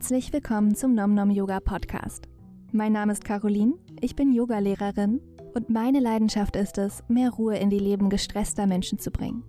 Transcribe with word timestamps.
Herzlich 0.00 0.32
willkommen 0.32 0.74
zum 0.74 0.94
Nom 0.94 1.12
Nom 1.12 1.28
Yoga 1.28 1.60
Podcast. 1.60 2.26
Mein 2.72 2.92
Name 2.92 3.12
ist 3.12 3.22
Caroline, 3.22 3.74
ich 4.00 4.16
bin 4.16 4.32
Yogalehrerin 4.32 5.20
und 5.54 5.68
meine 5.68 6.00
Leidenschaft 6.00 6.56
ist 6.56 6.78
es, 6.78 7.04
mehr 7.08 7.28
Ruhe 7.28 7.58
in 7.58 7.68
die 7.68 7.78
Leben 7.78 8.08
gestresster 8.08 8.66
Menschen 8.66 8.98
zu 8.98 9.10
bringen. 9.10 9.44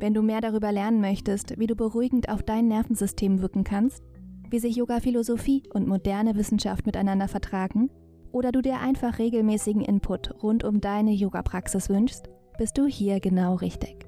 Wenn 0.00 0.14
du 0.14 0.22
mehr 0.22 0.40
darüber 0.40 0.72
lernen 0.72 1.02
möchtest, 1.02 1.58
wie 1.58 1.66
du 1.66 1.76
beruhigend 1.76 2.30
auf 2.30 2.42
dein 2.42 2.68
Nervensystem 2.68 3.42
wirken 3.42 3.64
kannst, 3.64 4.02
wie 4.48 4.60
sich 4.60 4.76
Yoga-Philosophie 4.76 5.64
und 5.74 5.86
moderne 5.86 6.36
Wissenschaft 6.36 6.86
miteinander 6.86 7.28
vertragen, 7.28 7.90
oder 8.32 8.52
du 8.52 8.62
dir 8.62 8.80
einfach 8.80 9.18
regelmäßigen 9.18 9.82
Input 9.82 10.42
rund 10.42 10.64
um 10.64 10.80
deine 10.80 11.12
Yoga-Praxis 11.12 11.90
wünschst, 11.90 12.30
bist 12.56 12.78
du 12.78 12.86
hier 12.86 13.20
genau 13.20 13.56
richtig. 13.56 14.06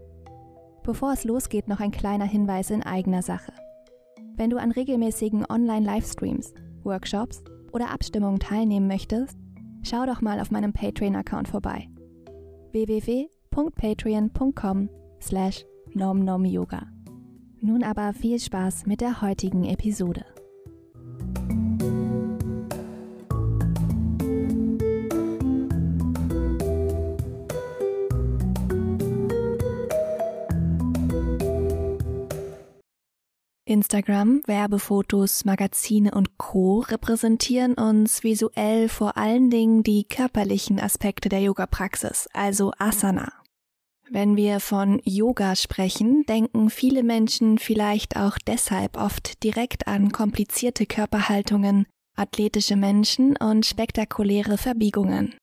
Bevor 0.82 1.12
es 1.12 1.24
losgeht, 1.24 1.68
noch 1.68 1.80
ein 1.80 1.90
kleiner 1.90 2.24
Hinweis 2.24 2.70
in 2.70 2.82
eigener 2.82 3.20
Sache. 3.20 3.52
Wenn 4.38 4.48
du 4.50 4.56
an 4.56 4.70
regelmäßigen 4.70 5.44
Online-Livestreams, 5.50 6.54
Workshops 6.84 7.42
oder 7.72 7.90
Abstimmungen 7.90 8.38
teilnehmen 8.38 8.86
möchtest, 8.86 9.36
schau 9.82 10.06
doch 10.06 10.20
mal 10.20 10.38
auf 10.40 10.52
meinem 10.52 10.72
Patreon-Account 10.72 11.48
vorbei. 11.48 11.88
www.patreon.com 12.70 14.90
slash 15.20 15.64
nomnomyoga. 15.92 16.86
Nun 17.60 17.82
aber 17.82 18.12
viel 18.12 18.38
Spaß 18.38 18.86
mit 18.86 19.00
der 19.00 19.22
heutigen 19.22 19.64
Episode. 19.64 20.24
Instagram, 33.68 34.40
Werbefotos, 34.46 35.44
Magazine 35.44 36.12
und 36.12 36.38
Co 36.38 36.80
repräsentieren 36.80 37.74
uns 37.74 38.24
visuell 38.24 38.88
vor 38.88 39.16
allen 39.18 39.50
Dingen 39.50 39.82
die 39.82 40.04
körperlichen 40.04 40.80
Aspekte 40.80 41.28
der 41.28 41.42
Yoga-Praxis, 41.42 42.28
also 42.32 42.72
Asana. 42.78 43.32
Wenn 44.10 44.36
wir 44.36 44.60
von 44.60 45.02
Yoga 45.04 45.54
sprechen, 45.54 46.24
denken 46.26 46.70
viele 46.70 47.02
Menschen 47.02 47.58
vielleicht 47.58 48.16
auch 48.16 48.38
deshalb 48.38 48.96
oft 48.96 49.44
direkt 49.44 49.86
an 49.86 50.12
komplizierte 50.12 50.86
Körperhaltungen, 50.86 51.84
athletische 52.16 52.76
Menschen 52.76 53.36
und 53.36 53.66
spektakuläre 53.66 54.56
Verbiegungen. 54.56 55.34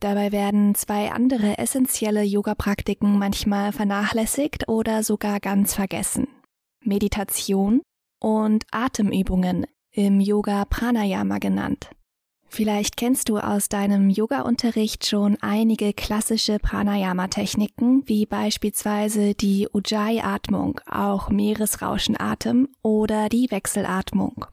Dabei 0.00 0.32
werden 0.32 0.74
zwei 0.74 1.12
andere 1.12 1.58
essentielle 1.58 2.22
Yoga-Praktiken 2.22 3.18
manchmal 3.18 3.72
vernachlässigt 3.72 4.68
oder 4.68 5.02
sogar 5.02 5.38
ganz 5.38 5.74
vergessen. 5.74 6.28
Meditation 6.84 7.82
und 8.20 8.64
Atemübungen, 8.70 9.66
im 9.92 10.20
Yoga 10.20 10.64
Pranayama 10.64 11.38
genannt. 11.38 11.90
Vielleicht 12.48 12.96
kennst 12.96 13.28
du 13.28 13.38
aus 13.38 13.68
deinem 13.68 14.10
Yoga-Unterricht 14.10 15.06
schon 15.06 15.36
einige 15.40 15.92
klassische 15.92 16.58
Pranayama-Techniken, 16.60 18.06
wie 18.06 18.26
beispielsweise 18.26 19.34
die 19.34 19.68
Ujjayi-Atmung, 19.72 20.80
auch 20.88 21.30
Meeresrauschenatem 21.30 22.68
oder 22.82 23.28
die 23.28 23.50
Wechselatmung. 23.50 24.46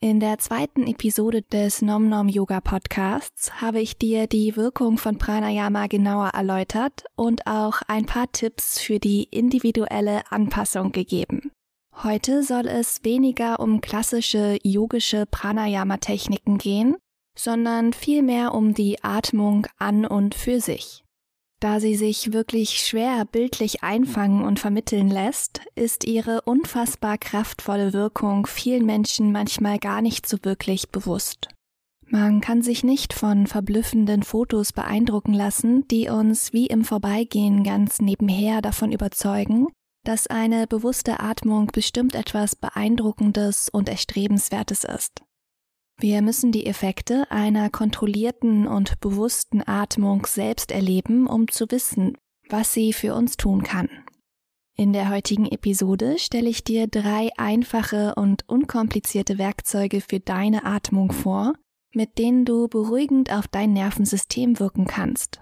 In 0.00 0.20
der 0.20 0.38
zweiten 0.38 0.86
Episode 0.86 1.42
des 1.42 1.82
Nom 1.82 2.08
Nom 2.08 2.28
Yoga 2.28 2.60
Podcasts 2.60 3.60
habe 3.60 3.80
ich 3.80 3.98
dir 3.98 4.26
die 4.26 4.56
Wirkung 4.56 4.96
von 4.96 5.18
Pranayama 5.18 5.86
genauer 5.88 6.28
erläutert 6.34 7.04
und 7.16 7.46
auch 7.48 7.82
ein 7.88 8.06
paar 8.06 8.30
Tipps 8.30 8.80
für 8.80 9.00
die 9.00 9.24
individuelle 9.24 10.22
Anpassung 10.30 10.92
gegeben. 10.92 11.50
Heute 12.04 12.44
soll 12.44 12.68
es 12.68 13.00
weniger 13.02 13.58
um 13.58 13.80
klassische 13.80 14.56
yogische 14.62 15.26
Pranayama-Techniken 15.26 16.56
gehen, 16.56 16.96
sondern 17.36 17.92
vielmehr 17.92 18.54
um 18.54 18.72
die 18.72 19.02
Atmung 19.02 19.66
an 19.78 20.04
und 20.06 20.36
für 20.36 20.60
sich. 20.60 21.02
Da 21.58 21.80
sie 21.80 21.96
sich 21.96 22.32
wirklich 22.32 22.78
schwer 22.78 23.24
bildlich 23.24 23.82
einfangen 23.82 24.44
und 24.44 24.60
vermitteln 24.60 25.08
lässt, 25.08 25.60
ist 25.74 26.04
ihre 26.04 26.42
unfassbar 26.42 27.18
kraftvolle 27.18 27.92
Wirkung 27.92 28.46
vielen 28.46 28.86
Menschen 28.86 29.32
manchmal 29.32 29.80
gar 29.80 30.00
nicht 30.00 30.28
so 30.28 30.36
wirklich 30.42 30.90
bewusst. 30.90 31.48
Man 32.06 32.40
kann 32.40 32.62
sich 32.62 32.84
nicht 32.84 33.12
von 33.12 33.48
verblüffenden 33.48 34.22
Fotos 34.22 34.72
beeindrucken 34.72 35.34
lassen, 35.34 35.86
die 35.88 36.08
uns 36.08 36.52
wie 36.52 36.68
im 36.68 36.84
Vorbeigehen 36.84 37.64
ganz 37.64 38.00
nebenher 38.00 38.62
davon 38.62 38.92
überzeugen, 38.92 39.66
dass 40.08 40.26
eine 40.26 40.66
bewusste 40.66 41.20
Atmung 41.20 41.66
bestimmt 41.66 42.14
etwas 42.14 42.56
Beeindruckendes 42.56 43.68
und 43.68 43.90
Erstrebenswertes 43.90 44.84
ist. 44.84 45.20
Wir 46.00 46.22
müssen 46.22 46.50
die 46.50 46.64
Effekte 46.64 47.30
einer 47.30 47.68
kontrollierten 47.68 48.66
und 48.66 49.00
bewussten 49.00 49.60
Atmung 49.60 50.24
selbst 50.24 50.72
erleben, 50.72 51.26
um 51.26 51.46
zu 51.48 51.70
wissen, 51.70 52.16
was 52.48 52.72
sie 52.72 52.94
für 52.94 53.14
uns 53.14 53.36
tun 53.36 53.62
kann. 53.62 53.90
In 54.76 54.94
der 54.94 55.10
heutigen 55.10 55.44
Episode 55.44 56.18
stelle 56.18 56.48
ich 56.48 56.64
dir 56.64 56.86
drei 56.86 57.28
einfache 57.36 58.14
und 58.14 58.48
unkomplizierte 58.48 59.36
Werkzeuge 59.36 60.00
für 60.00 60.20
deine 60.20 60.64
Atmung 60.64 61.12
vor, 61.12 61.52
mit 61.92 62.16
denen 62.16 62.46
du 62.46 62.66
beruhigend 62.66 63.30
auf 63.30 63.46
dein 63.46 63.74
Nervensystem 63.74 64.58
wirken 64.58 64.86
kannst. 64.86 65.38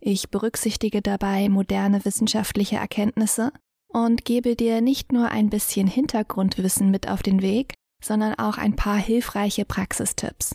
Ich 0.00 0.30
berücksichtige 0.30 1.02
dabei 1.02 1.50
moderne 1.50 2.02
wissenschaftliche 2.06 2.76
Erkenntnisse 2.76 3.52
und 3.92 4.24
gebe 4.24 4.56
dir 4.56 4.80
nicht 4.80 5.12
nur 5.12 5.30
ein 5.30 5.50
bisschen 5.50 5.86
Hintergrundwissen 5.86 6.90
mit 6.90 7.08
auf 7.08 7.22
den 7.22 7.42
Weg, 7.42 7.74
sondern 8.02 8.34
auch 8.34 8.58
ein 8.58 8.76
paar 8.76 8.96
hilfreiche 8.96 9.64
Praxistipps. 9.64 10.54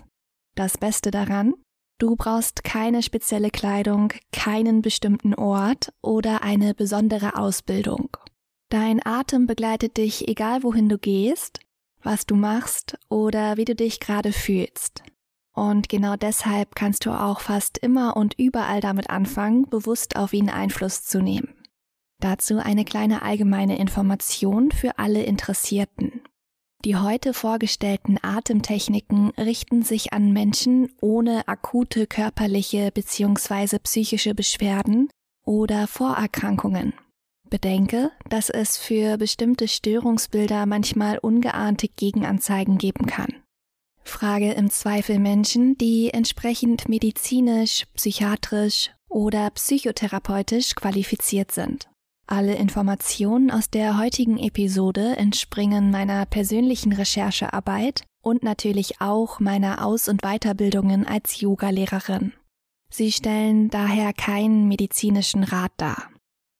Das 0.55 0.77
Beste 0.77 1.11
daran, 1.11 1.53
du 1.99 2.15
brauchst 2.15 2.63
keine 2.63 3.03
spezielle 3.03 3.49
Kleidung, 3.49 4.13
keinen 4.31 4.81
bestimmten 4.81 5.35
Ort 5.35 5.93
oder 6.01 6.43
eine 6.43 6.73
besondere 6.73 7.37
Ausbildung. 7.37 8.17
Dein 8.69 9.05
Atem 9.05 9.47
begleitet 9.47 9.97
dich 9.97 10.27
egal 10.27 10.63
wohin 10.63 10.89
du 10.89 10.97
gehst, 10.97 11.59
was 12.01 12.25
du 12.25 12.35
machst 12.35 12.97
oder 13.09 13.57
wie 13.57 13.65
du 13.65 13.75
dich 13.75 13.99
gerade 13.99 14.31
fühlst. 14.31 15.03
Und 15.53 15.87
genau 15.87 16.15
deshalb 16.15 16.75
kannst 16.75 17.05
du 17.05 17.11
auch 17.11 17.39
fast 17.39 17.77
immer 17.77 18.17
und 18.17 18.37
überall 18.37 18.81
damit 18.81 19.09
anfangen, 19.09 19.69
bewusst 19.69 20.17
auf 20.17 20.33
ihn 20.33 20.49
Einfluss 20.49 21.03
zu 21.03 21.21
nehmen. 21.21 21.54
Dazu 22.19 22.57
eine 22.57 22.85
kleine 22.85 23.21
allgemeine 23.21 23.77
Information 23.77 24.71
für 24.71 24.97
alle 24.97 25.23
Interessierten. 25.23 26.21
Die 26.83 26.95
heute 26.95 27.33
vorgestellten 27.33 28.17
Atemtechniken 28.21 29.31
richten 29.31 29.81
sich 29.81 30.13
an 30.13 30.31
Menschen 30.31 30.93
ohne 31.01 31.47
akute 31.47 32.05
körperliche 32.05 32.91
bzw. 32.91 33.79
psychische 33.79 34.35
Beschwerden 34.35 35.09
oder 35.43 35.87
Vorerkrankungen. 35.87 36.93
Bedenke, 37.49 38.11
dass 38.29 38.49
es 38.49 38.77
für 38.77 39.17
bestimmte 39.17 39.67
Störungsbilder 39.67 40.65
manchmal 40.65 41.17
ungeahnte 41.17 41.87
Gegenanzeigen 41.87 42.77
geben 42.77 43.05
kann. 43.07 43.33
Frage 44.03 44.51
im 44.53 44.69
Zweifel 44.69 45.19
Menschen, 45.19 45.77
die 45.77 46.11
entsprechend 46.13 46.87
medizinisch, 46.87 47.85
psychiatrisch 47.95 48.91
oder 49.09 49.49
psychotherapeutisch 49.49 50.75
qualifiziert 50.75 51.51
sind. 51.51 51.89
Alle 52.27 52.55
Informationen 52.55 53.51
aus 53.51 53.69
der 53.69 53.99
heutigen 53.99 54.39
Episode 54.39 55.15
entspringen 55.15 55.91
meiner 55.91 56.25
persönlichen 56.25 56.91
Recherchearbeit 56.91 58.03
und 58.21 58.41
natürlich 58.41 58.99
auch 58.99 59.39
meiner 59.39 59.85
Aus- 59.85 60.07
und 60.07 60.21
Weiterbildungen 60.23 61.05
als 61.05 61.39
Yogalehrerin. 61.39 62.33
Sie 62.89 63.11
stellen 63.11 63.69
daher 63.69 64.11
keinen 64.13 64.67
medizinischen 64.67 65.43
Rat 65.43 65.71
dar. 65.77 66.09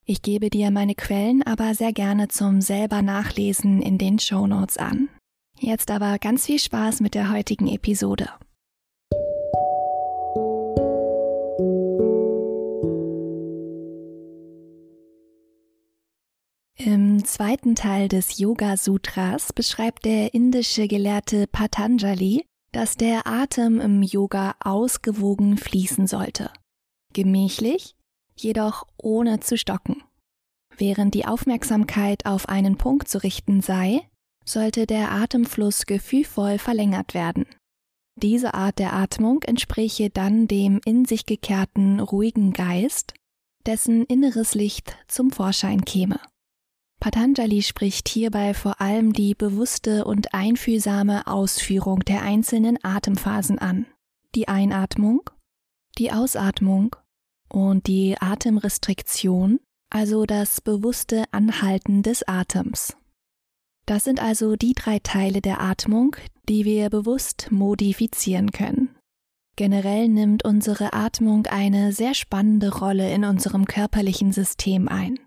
Ich 0.06 0.22
gebe 0.22 0.51
dir 0.51 0.69
meine 0.69 0.94
Quellen 0.94 1.42
aber 1.42 1.74
sehr 1.74 1.94
gerne 1.94 2.28
zum 2.28 2.62
selber 2.62 3.01
Nachlesen 3.01 3.81
in 3.81 3.98
den 3.98 4.19
Show 4.19 4.45
Notes 4.45 4.78
an. 4.78 5.10
Jetzt 5.57 5.89
aber 5.89 6.19
ganz 6.19 6.45
viel 6.45 6.60
Spaß 6.60 7.00
mit 7.00 7.16
der 7.16 7.31
heutigen 7.31 7.68
Episode. 7.68 8.30
Zweiten 17.36 17.76
Teil 17.76 18.08
des 18.08 18.40
Yoga 18.40 18.78
Sutras 18.78 19.52
beschreibt 19.52 20.06
der 20.06 20.34
indische 20.34 20.88
Gelehrte 20.88 21.48
Patanjali, 21.48 22.46
dass 22.72 22.96
der 22.96 23.28
Atem 23.28 23.82
im 23.82 24.02
Yoga 24.04 24.56
ausgewogen 24.62 25.58
fließen 25.58 26.08
sollte. 26.08 26.50
Gemächlich, 27.12 27.98
jedoch 28.38 28.88
ohne 28.96 29.42
zu 29.42 29.58
stocken. 29.58 30.02
Während 30.78 31.14
die 31.14 31.26
Aufmerksamkeit 31.26 32.26
auf 32.26 32.48
einen 32.48 32.78
Punkt 32.78 33.10
zu 33.10 33.22
richten 33.22 33.60
sei, 33.60 34.10
sollte 34.46 34.86
der 34.86 35.12
Atemfluss 35.12 35.86
gefühlvoll 35.86 36.58
verlängert 36.58 37.14
werden. 37.14 37.46
Diese 38.16 38.54
Art 38.54 38.80
der 38.80 38.94
Atmung 38.94 39.44
entspräche 39.44 40.10
dann 40.10 40.48
dem 40.48 40.80
in 40.86 41.04
sich 41.04 41.26
gekehrten, 41.26 42.00
ruhigen 42.00 42.54
Geist, 42.54 43.14
dessen 43.66 44.06
inneres 44.06 44.56
Licht 44.56 44.96
zum 45.10 45.32
Vorschein 45.32 45.84
käme. 45.84 46.22
Patanjali 47.06 47.62
spricht 47.62 48.10
hierbei 48.10 48.56
vor 48.56 48.81
allem 48.81 49.13
die 49.13 49.36
bewusste 49.36 50.06
und 50.06 50.34
einfühlsame 50.34 51.28
Ausführung 51.28 52.00
der 52.00 52.24
einzelnen 52.24 52.84
Atemphasen 52.84 53.60
an. 53.60 53.86
Die 54.34 54.48
Einatmung, 54.48 55.30
die 56.00 56.12
Ausatmung 56.12 56.96
und 57.48 57.86
die 57.86 58.19
Atemrestriktion, 58.19 59.60
also 59.92 60.25
das 60.25 60.62
bewusste 60.62 61.25
Anhalten 61.30 62.02
des 62.02 62.28
Atems. 62.28 62.98
Das 63.86 64.04
sind 64.04 64.19
also 64.19 64.56
die 64.56 64.74
drei 64.74 64.98
Teile 64.98 65.42
der 65.42 65.62
Atmung, 65.62 66.16
die 66.50 66.66
wir 66.66 66.90
bewusst 66.90 67.51
modifizieren 67.51 68.50
können. 68.50 68.96
Generell 69.56 70.08
nimmt 70.08 70.44
unsere 70.44 70.94
Atmung 70.94 71.46
eine 71.46 71.92
sehr 71.92 72.16
spannende 72.16 72.75
Rolle 72.75 73.13
in 73.13 73.25
unserem 73.25 73.66
körperlichen 73.66 74.31
System 74.31 74.88
ein. 74.88 75.19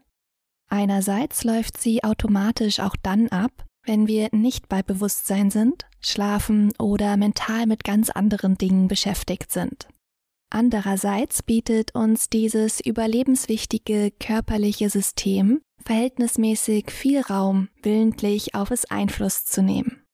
Einerseits 0.68 1.44
läuft 1.44 1.78
sie 1.78 2.04
automatisch 2.04 2.80
auch 2.80 2.94
dann 3.02 3.28
ab, 3.28 3.64
wenn 3.84 4.06
wir 4.06 4.28
nicht 4.32 4.68
bei 4.68 4.82
Bewusstsein 4.82 5.50
sind, 5.50 5.86
schlafen 6.00 6.72
oder 6.78 7.16
mental 7.16 7.66
mit 7.66 7.84
ganz 7.84 8.10
anderen 8.10 8.56
Dingen 8.56 8.86
beschäftigt 8.86 9.50
sind. 9.50 9.88
Andererseits 10.50 11.42
bietet 11.42 11.94
uns 11.94 12.28
dieses 12.28 12.80
überlebenswichtige 12.80 14.10
körperliche 14.18 14.88
System 14.88 15.60
verhältnismäßig 15.84 16.90
viel 16.90 17.20
Raum, 17.20 17.68
willentlich 17.82 18.54
auf 18.54 18.70
es 18.70 18.90
Einfluss 18.90 19.44
zu 19.44 19.62
nehmen. 19.62 20.04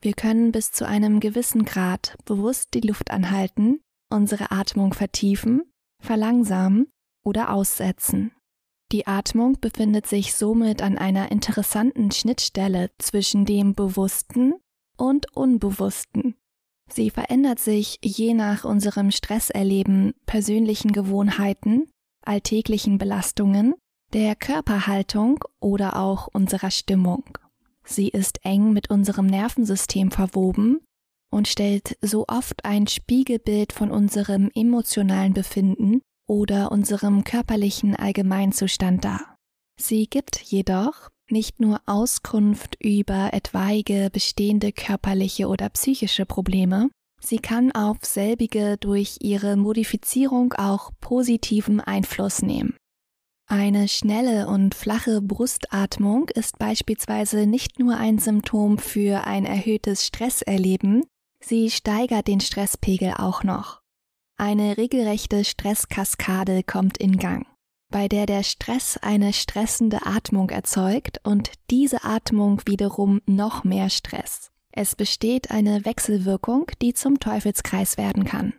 Wir 0.00 0.12
können 0.12 0.52
bis 0.52 0.72
zu 0.72 0.86
einem 0.86 1.20
gewissen 1.20 1.64
Grad 1.64 2.16
bewusst 2.24 2.74
die 2.74 2.80
Luft 2.80 3.10
anhalten, 3.10 3.80
unsere 4.10 4.50
Atmung 4.50 4.92
vertiefen, 4.92 5.62
verlangsamen 6.00 6.88
oder 7.24 7.50
aussetzen. 7.50 8.35
Die 8.92 9.06
Atmung 9.06 9.58
befindet 9.60 10.06
sich 10.06 10.34
somit 10.34 10.80
an 10.80 10.96
einer 10.96 11.32
interessanten 11.32 12.12
Schnittstelle 12.12 12.90
zwischen 12.98 13.44
dem 13.44 13.74
Bewussten 13.74 14.54
und 14.96 15.36
Unbewussten. 15.36 16.36
Sie 16.88 17.10
verändert 17.10 17.58
sich 17.58 17.98
je 18.04 18.32
nach 18.32 18.64
unserem 18.64 19.10
Stresserleben, 19.10 20.14
persönlichen 20.26 20.92
Gewohnheiten, 20.92 21.90
alltäglichen 22.22 22.98
Belastungen, 22.98 23.74
der 24.12 24.36
Körperhaltung 24.36 25.42
oder 25.58 25.96
auch 25.96 26.28
unserer 26.32 26.70
Stimmung. 26.70 27.24
Sie 27.84 28.08
ist 28.08 28.44
eng 28.44 28.72
mit 28.72 28.88
unserem 28.88 29.26
Nervensystem 29.26 30.12
verwoben 30.12 30.80
und 31.30 31.48
stellt 31.48 31.98
so 32.02 32.24
oft 32.28 32.64
ein 32.64 32.86
Spiegelbild 32.86 33.72
von 33.72 33.90
unserem 33.90 34.50
emotionalen 34.54 35.34
Befinden 35.34 36.02
oder 36.26 36.72
unserem 36.72 37.24
körperlichen 37.24 37.94
Allgemeinzustand 37.96 39.04
dar. 39.04 39.36
Sie 39.80 40.06
gibt 40.06 40.40
jedoch 40.40 41.10
nicht 41.30 41.60
nur 41.60 41.80
Auskunft 41.86 42.76
über 42.82 43.30
etwaige 43.32 44.10
bestehende 44.12 44.72
körperliche 44.72 45.48
oder 45.48 45.68
psychische 45.70 46.24
Probleme, 46.24 46.88
sie 47.20 47.38
kann 47.38 47.72
auf 47.72 47.98
selbige 48.02 48.76
durch 48.78 49.18
ihre 49.20 49.56
Modifizierung 49.56 50.52
auch 50.54 50.90
positiven 51.00 51.80
Einfluss 51.80 52.42
nehmen. 52.42 52.76
Eine 53.48 53.86
schnelle 53.86 54.48
und 54.48 54.74
flache 54.74 55.22
Brustatmung 55.22 56.28
ist 56.30 56.58
beispielsweise 56.58 57.46
nicht 57.46 57.78
nur 57.78 57.96
ein 57.96 58.18
Symptom 58.18 58.78
für 58.78 59.24
ein 59.24 59.44
erhöhtes 59.44 60.04
Stresserleben, 60.04 61.04
sie 61.40 61.70
steigert 61.70 62.26
den 62.26 62.40
Stresspegel 62.40 63.14
auch 63.16 63.44
noch. 63.44 63.80
Eine 64.38 64.76
regelrechte 64.76 65.44
Stresskaskade 65.44 66.62
kommt 66.62 66.98
in 66.98 67.16
Gang, 67.16 67.46
bei 67.90 68.06
der 68.06 68.26
der 68.26 68.42
Stress 68.42 68.98
eine 69.00 69.32
stressende 69.32 70.04
Atmung 70.04 70.50
erzeugt 70.50 71.20
und 71.24 71.52
diese 71.70 72.04
Atmung 72.04 72.60
wiederum 72.66 73.22
noch 73.24 73.64
mehr 73.64 73.88
Stress. 73.88 74.50
Es 74.72 74.94
besteht 74.94 75.50
eine 75.50 75.86
Wechselwirkung, 75.86 76.70
die 76.82 76.92
zum 76.92 77.18
Teufelskreis 77.18 77.96
werden 77.96 78.24
kann. 78.24 78.52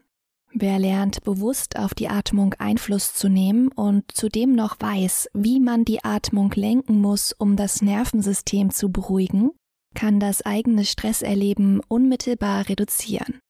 Wer 0.51 0.79
lernt, 0.79 1.23
bewusst 1.23 1.77
auf 1.77 1.93
die 1.93 2.09
Atmung 2.09 2.55
Einfluss 2.55 3.13
zu 3.13 3.29
nehmen 3.29 3.67
und 3.67 4.11
zudem 4.11 4.53
noch 4.53 4.77
weiß, 4.79 5.29
wie 5.35 5.59
man 5.59 5.85
die 5.85 6.03
Atmung 6.03 6.51
lenken 6.55 6.99
muss, 6.99 7.33
um 7.33 7.55
das 7.55 7.83
Nervensystem 7.83 8.71
zu 8.71 8.91
beruhigen, 8.91 9.51
kann 9.93 10.19
das 10.19 10.41
eigene 10.41 10.85
Stresserleben 10.85 11.81
unmittelbar 11.87 12.67
reduzieren. 12.67 13.41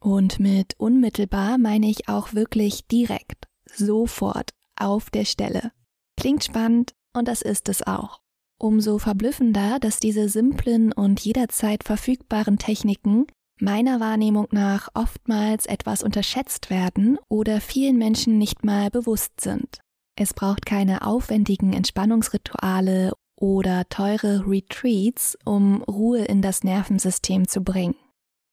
Und 0.00 0.38
mit 0.38 0.74
unmittelbar 0.78 1.58
meine 1.58 1.88
ich 1.88 2.08
auch 2.08 2.34
wirklich 2.34 2.86
direkt, 2.86 3.48
sofort, 3.66 4.50
auf 4.76 5.10
der 5.10 5.24
Stelle. 5.24 5.72
Klingt 6.16 6.44
spannend 6.44 6.94
und 7.14 7.28
das 7.28 7.42
ist 7.42 7.68
es 7.68 7.86
auch. 7.86 8.20
Umso 8.58 8.98
verblüffender, 8.98 9.78
dass 9.80 10.00
diese 10.00 10.28
simplen 10.28 10.92
und 10.92 11.20
jederzeit 11.20 11.84
verfügbaren 11.84 12.58
Techniken 12.58 13.26
meiner 13.60 14.00
Wahrnehmung 14.00 14.46
nach 14.50 14.88
oftmals 14.94 15.66
etwas 15.66 16.02
unterschätzt 16.02 16.70
werden 16.70 17.18
oder 17.28 17.60
vielen 17.60 17.98
Menschen 17.98 18.38
nicht 18.38 18.64
mal 18.64 18.90
bewusst 18.90 19.40
sind. 19.40 19.80
Es 20.16 20.34
braucht 20.34 20.66
keine 20.66 21.02
aufwendigen 21.02 21.72
Entspannungsrituale 21.72 23.12
oder 23.36 23.88
teure 23.88 24.44
Retreats, 24.48 25.36
um 25.44 25.82
Ruhe 25.82 26.24
in 26.24 26.42
das 26.42 26.64
Nervensystem 26.64 27.46
zu 27.46 27.62
bringen. 27.62 27.94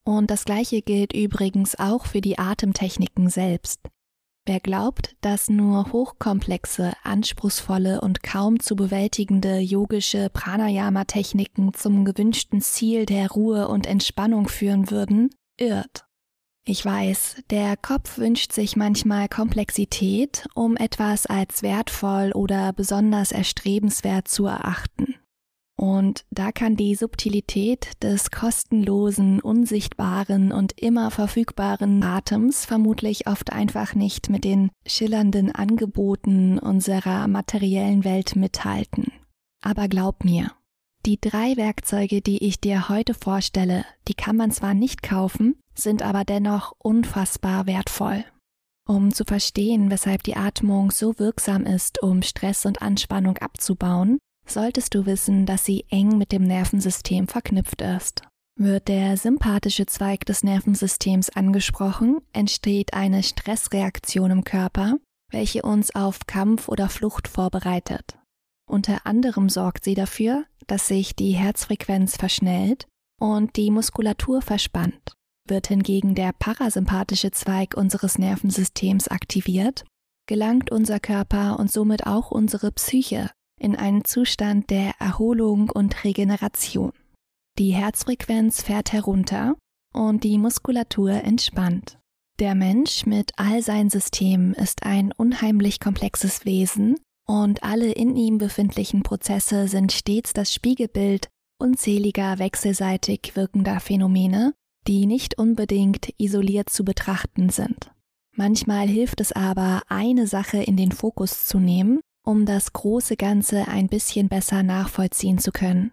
Und 0.05 0.29
das 0.29 0.45
gleiche 0.45 0.81
gilt 0.81 1.13
übrigens 1.13 1.77
auch 1.77 2.05
für 2.05 2.21
die 2.21 2.37
Atemtechniken 2.37 3.29
selbst. 3.29 3.81
Wer 4.47 4.59
glaubt, 4.59 5.15
dass 5.21 5.49
nur 5.49 5.91
hochkomplexe, 5.91 6.93
anspruchsvolle 7.01 7.99
und 8.01 8.21
kaum 8.21 8.59
zu 8.59 8.75
bewältigende 8.75 9.57
yogische 9.57 10.29
Pranayama-Techniken 10.29 11.73
zum 11.73 12.05
gewünschten 12.05 12.61
Ziel 12.61 13.07
der 13.07 13.31
Ruhe 13.31 13.67
und 13.67 13.87
Entspannung 13.87 14.47
führen 14.47 14.91
würden, 14.91 15.31
irrt. 15.57 16.05
Ich 16.67 16.85
weiß, 16.85 17.43
der 17.49 17.75
Kopf 17.75 18.19
wünscht 18.19 18.51
sich 18.51 18.75
manchmal 18.75 19.27
Komplexität, 19.29 20.47
um 20.53 20.77
etwas 20.77 21.25
als 21.25 21.63
wertvoll 21.63 22.31
oder 22.33 22.71
besonders 22.71 23.31
erstrebenswert 23.31 24.27
zu 24.27 24.45
erachten. 24.45 25.14
Und 25.77 26.24
da 26.31 26.54
kann 26.54 26.77
die 26.77 26.96
Subtilität 26.96 28.01
des 28.01 28.32
kostenlosen, 28.32 29.41
unsichtbaren 29.41 30.53
und 30.53 30.79
immer 30.82 31.12
verfügbaren 31.12 32.01
Atems 32.01 32.65
vermutlich 32.65 33.27
oft 33.27 33.51
einfach 33.51 33.94
nicht 33.94 34.29
mit 34.29 34.46
den 34.46 34.72
schillernden 34.86 35.53
Angeboten 35.53 36.60
unserer 36.60 37.27
materiellen 37.27 38.05
Welt 38.05 38.38
mithalten. 38.38 39.12
Aber 39.62 39.89
glaub 39.89 40.24
mir, 40.24 40.51
die 41.05 41.20
drei 41.20 41.58
Werkzeuge, 41.58 42.22
die 42.22 42.44
ich 42.44 42.62
dir 42.62 42.88
heute 42.88 43.13
vorstelle, 43.13 43.86
die 44.08 44.13
kann 44.13 44.38
man 44.38 44.51
zwar 44.51 44.74
nicht 44.74 45.03
kaufen, 45.03 45.55
sind 45.75 46.01
aber 46.01 46.24
dennoch 46.24 46.74
unfassbar 46.79 47.67
wertvoll. 47.67 48.24
Um 48.88 49.13
zu 49.13 49.24
verstehen, 49.24 49.91
weshalb 49.91 50.24
die 50.24 50.36
Atmung 50.36 50.91
so 50.91 51.20
wirksam 51.20 51.65
ist, 51.65 52.01
um 52.01 52.22
Stress 52.22 52.65
und 52.65 52.82
Anspannung 52.82 53.38
abzubauen, 53.38 54.20
solltest 54.45 54.93
du 54.93 55.05
wissen, 55.05 55.45
dass 55.45 55.65
sie 55.65 55.85
eng 55.89 56.17
mit 56.17 56.31
dem 56.31 56.43
Nervensystem 56.43 57.27
verknüpft 57.27 57.81
ist. 57.81 58.21
Wird 58.57 58.87
der 58.87 59.17
sympathische 59.17 59.85
Zweig 59.85 60.25
des 60.25 60.43
Nervensystems 60.43 61.29
angesprochen, 61.29 62.19
entsteht 62.31 62.93
eine 62.93 63.21
Stressreaktion 63.21 64.31
im 64.31 64.43
Körper, 64.43 64.97
welche 65.31 65.63
uns 65.63 65.93
auf 65.93 66.25
Kampf 66.25 66.69
oder 66.69 66.87
Flucht 66.87 67.27
vorbereitet. 67.27 68.17
Unter 68.69 69.05
anderem 69.05 69.49
sorgt 69.49 69.83
sie 69.83 69.93
dafür, 69.93 70.45
dass 70.67 70.87
sich 70.87 71.15
die 71.15 71.31
Herzfrequenz 71.31 72.15
verschnellt 72.15 72.87
und 73.19 73.55
die 73.57 73.71
Muskulatur 73.71 74.41
verspannt. 74.41 75.13
Wird 75.47 75.67
hingegen 75.67 76.15
der 76.15 76.31
parasympathische 76.33 77.31
Zweig 77.31 77.75
unseres 77.75 78.17
Nervensystems 78.17 79.09
aktiviert, 79.09 79.83
gelangt 80.27 80.71
unser 80.71 80.99
Körper 80.99 81.59
und 81.59 81.71
somit 81.71 82.07
auch 82.07 82.31
unsere 82.31 82.71
Psyche 82.71 83.29
in 83.59 83.75
einen 83.75 84.03
Zustand 84.05 84.69
der 84.69 84.93
Erholung 85.00 85.69
und 85.69 86.03
Regeneration. 86.03 86.91
Die 87.57 87.71
Herzfrequenz 87.71 88.62
fährt 88.63 88.91
herunter 88.91 89.55
und 89.93 90.24
die 90.24 90.38
Muskulatur 90.38 91.12
entspannt. 91.12 91.97
Der 92.39 92.53
Mensch 92.53 93.05
mit 93.05 93.31
all 93.38 93.62
seinen 93.62 93.89
Systemen 93.89 94.53
ist 94.53 94.83
ein 94.83 95.13
unheimlich 95.13 95.79
komplexes 95.79 96.43
Wesen 96.43 96.97
und 97.25 97.63
alle 97.63 97.91
in 97.91 98.17
ihm 98.17 98.38
befindlichen 98.38 99.03
Prozesse 99.03 99.69
sind 99.69 99.93
stets 99.93 100.33
das 100.33 100.53
Spiegelbild 100.53 101.29
unzähliger 101.57 102.38
wechselseitig 102.39 103.31
wirkender 103.35 103.79
Phänomene, 103.79 104.53
die 104.88 105.05
nicht 105.05 105.38
unbedingt 105.38 106.13
isoliert 106.17 106.69
zu 106.69 106.83
betrachten 106.83 107.50
sind. 107.50 107.91
Manchmal 108.35 108.88
hilft 108.88 109.21
es 109.21 109.31
aber, 109.31 109.81
eine 109.88 110.27
Sache 110.27 110.57
in 110.57 110.75
den 110.75 110.91
Fokus 110.91 111.45
zu 111.45 111.59
nehmen 111.59 112.01
um 112.25 112.46
das 112.46 112.74
große 112.74 113.15
Ganze 113.15 113.67
ein 113.67 113.88
bisschen 113.88 114.27
besser 114.27 114.63
nachvollziehen 114.63 115.38
zu 115.38 115.51
können. 115.51 115.91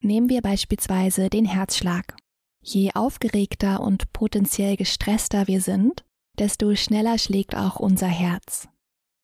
Nehmen 0.00 0.28
wir 0.28 0.42
beispielsweise 0.42 1.30
den 1.30 1.44
Herzschlag. 1.44 2.16
Je 2.62 2.92
aufgeregter 2.94 3.80
und 3.80 4.12
potenziell 4.12 4.76
gestresster 4.76 5.46
wir 5.46 5.60
sind, 5.60 6.04
desto 6.38 6.74
schneller 6.74 7.18
schlägt 7.18 7.54
auch 7.54 7.76
unser 7.76 8.08
Herz. 8.08 8.68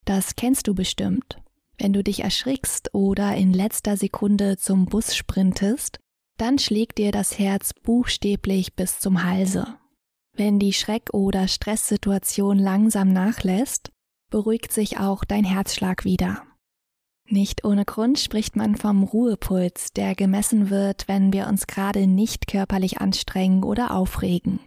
Das 0.05 0.35
kennst 0.35 0.67
du 0.67 0.75
bestimmt. 0.75 1.37
Wenn 1.77 1.93
du 1.93 2.03
dich 2.03 2.23
erschrickst 2.23 2.93
oder 2.93 3.35
in 3.35 3.53
letzter 3.53 3.97
Sekunde 3.97 4.57
zum 4.57 4.85
Bus 4.85 5.15
sprintest, 5.15 5.99
dann 6.37 6.59
schlägt 6.59 6.99
dir 6.99 7.11
das 7.11 7.39
Herz 7.39 7.73
buchstäblich 7.73 8.75
bis 8.75 8.99
zum 8.99 9.23
Halse. 9.23 9.67
Wenn 10.33 10.59
die 10.59 10.73
Schreck- 10.73 11.13
oder 11.13 11.47
Stresssituation 11.47 12.57
langsam 12.57 13.11
nachlässt, 13.11 13.91
beruhigt 14.29 14.71
sich 14.71 14.99
auch 14.99 15.23
dein 15.25 15.43
Herzschlag 15.43 16.05
wieder. 16.05 16.43
Nicht 17.31 17.63
ohne 17.63 17.85
Grund 17.85 18.19
spricht 18.19 18.57
man 18.57 18.75
vom 18.75 19.03
Ruhepuls, 19.03 19.93
der 19.93 20.15
gemessen 20.15 20.69
wird, 20.69 21.07
wenn 21.07 21.31
wir 21.31 21.47
uns 21.47 21.65
gerade 21.65 22.05
nicht 22.05 22.45
körperlich 22.45 22.99
anstrengen 22.99 23.63
oder 23.63 23.91
aufregen. 23.91 24.59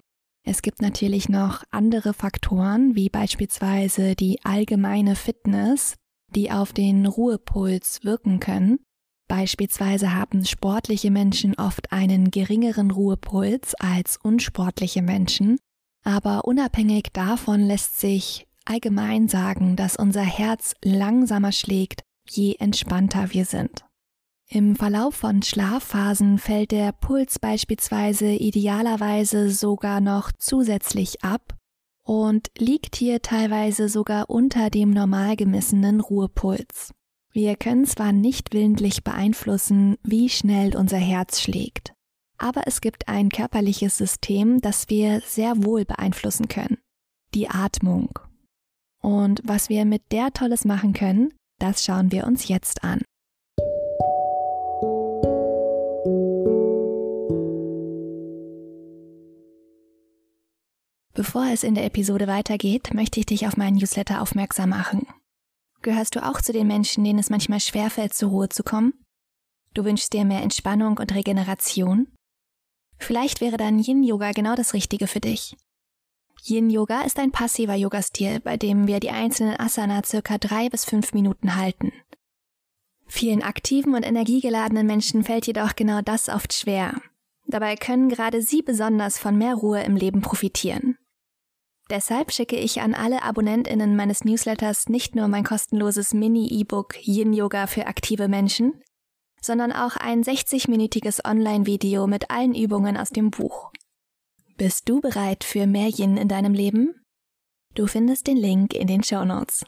Es 0.46 0.62
gibt 0.62 0.80
natürlich 0.80 1.28
noch 1.28 1.62
andere 1.70 2.14
Faktoren, 2.14 2.94
wie 2.94 3.10
beispielsweise 3.10 4.14
die 4.14 4.42
allgemeine 4.44 5.14
Fitness, 5.14 5.96
die 6.34 6.50
auf 6.50 6.72
den 6.72 7.04
Ruhepuls 7.04 8.00
wirken 8.02 8.40
können. 8.40 8.78
Beispielsweise 9.28 10.14
haben 10.14 10.46
sportliche 10.46 11.10
Menschen 11.10 11.54
oft 11.56 11.92
einen 11.92 12.30
geringeren 12.30 12.90
Ruhepuls 12.90 13.74
als 13.74 14.16
unsportliche 14.22 15.02
Menschen, 15.02 15.58
aber 16.02 16.46
unabhängig 16.46 17.08
davon 17.12 17.60
lässt 17.60 18.00
sich 18.00 18.46
allgemein 18.64 19.28
sagen, 19.28 19.76
dass 19.76 19.96
unser 19.96 20.22
Herz 20.22 20.74
langsamer 20.82 21.52
schlägt, 21.52 22.02
je 22.28 22.56
entspannter 22.58 23.32
wir 23.32 23.44
sind. 23.44 23.84
Im 24.48 24.76
Verlauf 24.76 25.14
von 25.14 25.42
Schlafphasen 25.42 26.38
fällt 26.38 26.70
der 26.70 26.92
Puls 26.92 27.38
beispielsweise 27.38 28.26
idealerweise 28.26 29.50
sogar 29.50 30.00
noch 30.00 30.32
zusätzlich 30.38 31.24
ab 31.24 31.56
und 32.04 32.48
liegt 32.58 32.96
hier 32.96 33.22
teilweise 33.22 33.88
sogar 33.88 34.28
unter 34.28 34.68
dem 34.70 34.90
normal 34.90 35.36
gemessenen 35.36 36.00
Ruhepuls. 36.00 36.92
Wir 37.32 37.56
können 37.56 37.86
zwar 37.86 38.12
nicht 38.12 38.52
willentlich 38.52 39.02
beeinflussen, 39.02 39.96
wie 40.02 40.28
schnell 40.28 40.76
unser 40.76 40.98
Herz 40.98 41.40
schlägt, 41.40 41.94
aber 42.38 42.66
es 42.66 42.80
gibt 42.80 43.08
ein 43.08 43.30
körperliches 43.30 43.96
System, 43.96 44.60
das 44.60 44.88
wir 44.88 45.20
sehr 45.22 45.64
wohl 45.64 45.84
beeinflussen 45.84 46.48
können. 46.48 46.78
Die 47.34 47.48
Atmung. 47.48 48.18
Und 49.00 49.40
was 49.44 49.68
wir 49.68 49.84
mit 49.84 50.12
der 50.12 50.32
Tolles 50.32 50.64
machen 50.64 50.92
können, 50.92 51.32
das 51.58 51.84
schauen 51.84 52.12
wir 52.12 52.26
uns 52.26 52.48
jetzt 52.48 52.84
an. 52.84 53.02
Bevor 61.14 61.46
es 61.46 61.62
in 61.62 61.76
der 61.76 61.84
Episode 61.84 62.26
weitergeht, 62.26 62.92
möchte 62.92 63.20
ich 63.20 63.26
dich 63.26 63.46
auf 63.46 63.56
meinen 63.56 63.76
Newsletter 63.76 64.20
aufmerksam 64.20 64.70
machen. 64.70 65.06
Gehörst 65.80 66.16
du 66.16 66.26
auch 66.26 66.40
zu 66.40 66.52
den 66.52 66.66
Menschen, 66.66 67.04
denen 67.04 67.18
es 67.18 67.30
manchmal 67.30 67.60
schwerfällt, 67.60 68.14
zur 68.14 68.30
Ruhe 68.30 68.48
zu 68.48 68.64
kommen? 68.64 68.94
Du 69.74 69.84
wünschst 69.84 70.12
dir 70.12 70.24
mehr 70.24 70.42
Entspannung 70.42 70.98
und 70.98 71.14
Regeneration? 71.14 72.08
Vielleicht 72.98 73.40
wäre 73.40 73.56
dann 73.56 73.78
Yin-Yoga 73.78 74.32
genau 74.32 74.54
das 74.54 74.74
Richtige 74.74 75.06
für 75.06 75.20
dich. 75.20 75.56
Yin-Yoga 76.46 77.02
ist 77.02 77.18
ein 77.18 77.30
passiver 77.30 77.74
Yoga-Stil, 77.74 78.40
bei 78.40 78.56
dem 78.56 78.86
wir 78.86 79.00
die 79.00 79.10
einzelnen 79.10 79.58
Asana 79.58 80.02
circa 80.04 80.36
drei 80.36 80.68
bis 80.68 80.84
fünf 80.84 81.14
Minuten 81.14 81.56
halten. 81.56 81.92
Vielen 83.06 83.42
aktiven 83.42 83.94
und 83.94 84.02
energiegeladenen 84.02 84.86
Menschen 84.86 85.24
fällt 85.24 85.46
jedoch 85.46 85.74
genau 85.74 86.02
das 86.02 86.28
oft 86.28 86.52
schwer. 86.52 87.00
Dabei 87.46 87.76
können 87.76 88.08
gerade 88.08 88.42
sie 88.42 88.62
besonders 88.62 89.18
von 89.18 89.36
mehr 89.36 89.54
Ruhe 89.54 89.82
im 89.82 89.96
Leben 89.96 90.20
profitieren. 90.20 90.98
Deshalb 91.90 92.32
schicke 92.32 92.56
ich 92.56 92.80
an 92.80 92.94
alle 92.94 93.22
AbonnentInnen 93.22 93.94
meines 93.94 94.24
Newsletters 94.24 94.88
nicht 94.88 95.14
nur 95.14 95.28
mein 95.28 95.44
kostenloses 95.44 96.14
Mini-E-Book 96.14 96.96
Yin 97.06 97.34
Yoga 97.34 97.66
für 97.66 97.86
aktive 97.86 98.28
Menschen, 98.28 98.82
sondern 99.40 99.72
auch 99.72 99.96
ein 99.96 100.22
60-minütiges 100.22 101.26
Online-Video 101.28 102.06
mit 102.06 102.30
allen 102.30 102.54
Übungen 102.54 102.96
aus 102.96 103.10
dem 103.10 103.30
Buch. 103.30 103.70
Bist 104.56 104.88
du 104.88 105.00
bereit 105.00 105.42
für 105.42 105.66
mehr 105.66 105.88
Yin 105.88 106.16
in 106.16 106.28
deinem 106.28 106.54
Leben? 106.54 107.04
Du 107.74 107.88
findest 107.88 108.28
den 108.28 108.36
Link 108.36 108.72
in 108.72 108.86
den 108.86 109.02
Show 109.02 109.24
Notes. 109.24 109.64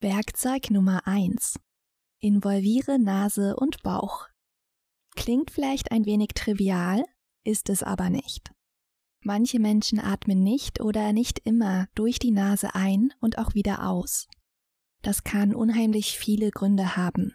Werkzeug 0.00 0.70
Nummer 0.70 1.06
1 1.06 1.58
Involviere 2.20 2.98
Nase 2.98 3.56
und 3.56 3.82
Bauch. 3.82 4.28
Klingt 5.16 5.50
vielleicht 5.50 5.90
ein 5.90 6.04
wenig 6.04 6.32
trivial, 6.34 7.02
ist 7.44 7.70
es 7.70 7.82
aber 7.82 8.10
nicht. 8.10 8.52
Manche 9.24 9.58
Menschen 9.58 9.98
atmen 9.98 10.42
nicht 10.42 10.82
oder 10.82 11.14
nicht 11.14 11.38
immer 11.38 11.88
durch 11.94 12.18
die 12.18 12.30
Nase 12.30 12.74
ein 12.74 13.10
und 13.20 13.38
auch 13.38 13.54
wieder 13.54 13.88
aus. 13.88 14.28
Das 15.02 15.24
kann 15.24 15.54
unheimlich 15.54 16.18
viele 16.18 16.50
Gründe 16.50 16.96
haben. 16.96 17.34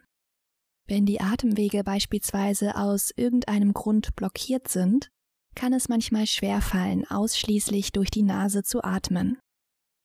Wenn 0.88 1.05
die 1.05 1.19
Atemwege 1.19 1.84
beispielsweise 1.84 2.75
aus 2.75 3.12
irgendeinem 3.15 3.74
Grund 3.74 4.15
blockiert 4.15 4.67
sind, 4.67 5.10
kann 5.55 5.74
es 5.74 5.89
manchmal 5.89 6.27
schwerfallen, 6.27 7.10
ausschließlich 7.10 7.91
durch 7.91 8.12
die 8.12 8.24
Nase 8.24 8.63
zu 8.63 8.84
atmen. 8.84 9.39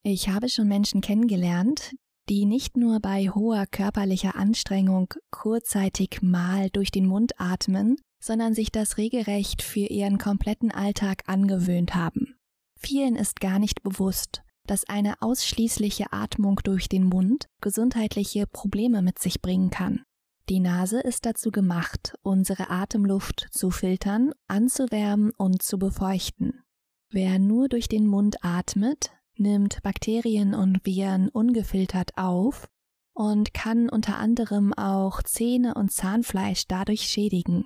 Ich 0.02 0.28
habe 0.30 0.48
schon 0.48 0.68
Menschen 0.68 1.02
kennengelernt, 1.02 1.94
die 2.30 2.46
nicht 2.46 2.76
nur 2.76 3.00
bei 3.00 3.28
hoher 3.28 3.66
körperlicher 3.66 4.36
Anstrengung 4.36 5.12
kurzzeitig 5.30 6.22
mal 6.22 6.70
durch 6.70 6.90
den 6.90 7.06
Mund 7.06 7.32
atmen, 7.38 7.96
sondern 8.22 8.54
sich 8.54 8.70
das 8.70 8.96
regelrecht 8.96 9.62
für 9.62 9.80
ihren 9.80 10.16
kompletten 10.16 10.70
Alltag 10.70 11.24
angewöhnt 11.26 11.94
haben. 11.94 12.36
Vielen 12.78 13.16
ist 13.16 13.40
gar 13.40 13.58
nicht 13.58 13.82
bewusst, 13.82 14.42
dass 14.70 14.88
eine 14.88 15.20
ausschließliche 15.20 16.12
Atmung 16.12 16.60
durch 16.62 16.88
den 16.88 17.02
Mund 17.02 17.48
gesundheitliche 17.60 18.46
Probleme 18.46 19.02
mit 19.02 19.18
sich 19.18 19.42
bringen 19.42 19.70
kann. 19.70 20.04
Die 20.48 20.60
Nase 20.60 21.00
ist 21.00 21.26
dazu 21.26 21.50
gemacht, 21.50 22.14
unsere 22.22 22.70
Atemluft 22.70 23.48
zu 23.50 23.72
filtern, 23.72 24.30
anzuwärmen 24.46 25.32
und 25.36 25.60
zu 25.60 25.76
befeuchten. 25.76 26.62
Wer 27.10 27.40
nur 27.40 27.68
durch 27.68 27.88
den 27.88 28.06
Mund 28.06 28.44
atmet, 28.44 29.10
nimmt 29.36 29.82
Bakterien 29.82 30.54
und 30.54 30.86
Viren 30.86 31.30
ungefiltert 31.30 32.12
auf 32.16 32.68
und 33.12 33.52
kann 33.52 33.88
unter 33.88 34.18
anderem 34.18 34.72
auch 34.72 35.24
Zähne 35.24 35.74
und 35.74 35.90
Zahnfleisch 35.90 36.68
dadurch 36.68 37.08
schädigen. 37.08 37.64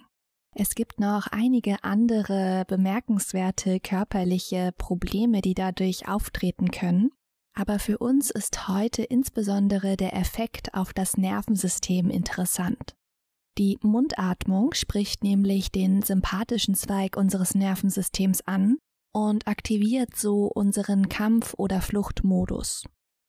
Es 0.56 0.76
gibt 0.76 1.00
noch 1.00 1.26
einige 1.26 1.82
andere 1.82 2.64
bemerkenswerte 2.68 3.80
körperliche 3.80 4.70
Probleme, 4.78 5.40
die 5.40 5.54
dadurch 5.54 6.06
auftreten 6.06 6.70
können, 6.70 7.10
aber 7.54 7.80
für 7.80 7.98
uns 7.98 8.30
ist 8.30 8.68
heute 8.68 9.02
insbesondere 9.02 9.96
der 9.96 10.14
Effekt 10.14 10.72
auf 10.74 10.92
das 10.92 11.16
Nervensystem 11.16 12.08
interessant. 12.08 12.94
Die 13.58 13.78
Mundatmung 13.82 14.74
spricht 14.74 15.24
nämlich 15.24 15.72
den 15.72 16.02
sympathischen 16.02 16.76
Zweig 16.76 17.16
unseres 17.16 17.54
Nervensystems 17.56 18.40
an 18.46 18.78
und 19.12 19.48
aktiviert 19.48 20.16
so 20.16 20.46
unseren 20.46 21.08
Kampf- 21.08 21.54
oder 21.56 21.80
Fluchtmodus. 21.80 22.84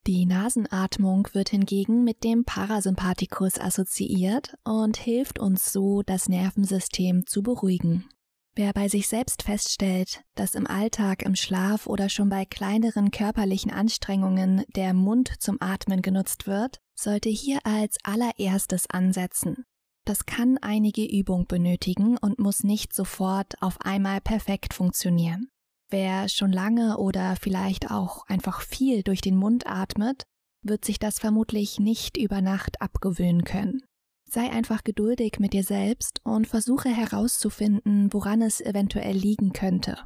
Die 0.08 0.28
Nasenatmung 0.28 1.28
wird 1.34 1.50
hingegen 1.50 2.04
mit 2.04 2.24
dem 2.24 2.46
Parasympathikus 2.46 3.60
assoziiert 3.60 4.54
und 4.64 4.98
hilft 4.98 5.40
uns 5.40 5.74
so, 5.74 6.04
das 6.04 6.30
Nervensystem 6.30 7.26
zu 7.26 7.42
beruhigen. 7.42 8.08
Wer 8.54 8.72
bei 8.72 8.88
sich 8.88 9.08
selbst 9.08 9.42
feststellt, 9.42 10.22
dass 10.36 10.54
im 10.54 10.68
Alltag, 10.68 11.24
im 11.24 11.36
Schlaf 11.36 11.88
oder 11.88 12.08
schon 12.08 12.30
bei 12.30 12.46
kleineren 12.46 13.10
körperlichen 13.10 13.72
Anstrengungen 13.72 14.64
der 14.76 14.94
Mund 14.94 15.34
zum 15.40 15.58
Atmen 15.60 16.04
genutzt 16.04 16.46
wird, 16.46 16.80
sollte 16.94 17.30
hier 17.30 17.60
als 17.64 17.98
allererstes 18.04 18.88
ansetzen. 18.88 19.66
Das 20.06 20.28
kann 20.28 20.60
einige 20.60 21.04
Übung 21.04 21.48
benötigen 21.48 22.16
und 22.20 22.38
muss 22.38 22.64
nicht 22.64 22.94
sofort 22.94 23.60
auf 23.60 23.82
einmal 23.82 24.22
perfekt 24.22 24.76
funktionieren. 24.76 25.50
Wer 25.90 26.30
schon 26.30 26.52
lange 26.52 26.98
oder 26.98 27.36
vielleicht 27.36 27.92
auch 27.92 28.26
einfach 28.28 28.62
viel 28.62 29.04
durch 29.04 29.22
den 29.22 29.36
Mund 29.36 29.68
atmet, 29.68 30.24
wird 30.64 30.84
sich 30.84 31.00
das 31.00 31.20
vermutlich 31.20 31.80
nicht 31.80 32.18
über 32.18 32.42
Nacht 32.42 32.82
abgewöhnen 32.82 33.44
können. 33.44 33.82
Sei 34.28 34.50
einfach 34.52 34.84
geduldig 34.84 35.40
mit 35.40 35.54
dir 35.54 35.64
selbst 35.64 36.20
und 36.24 36.48
versuche 36.48 36.90
herauszufinden, 36.90 38.12
woran 38.12 38.42
es 38.42 38.60
eventuell 38.60 39.16
liegen 39.16 39.54
könnte. 39.54 40.00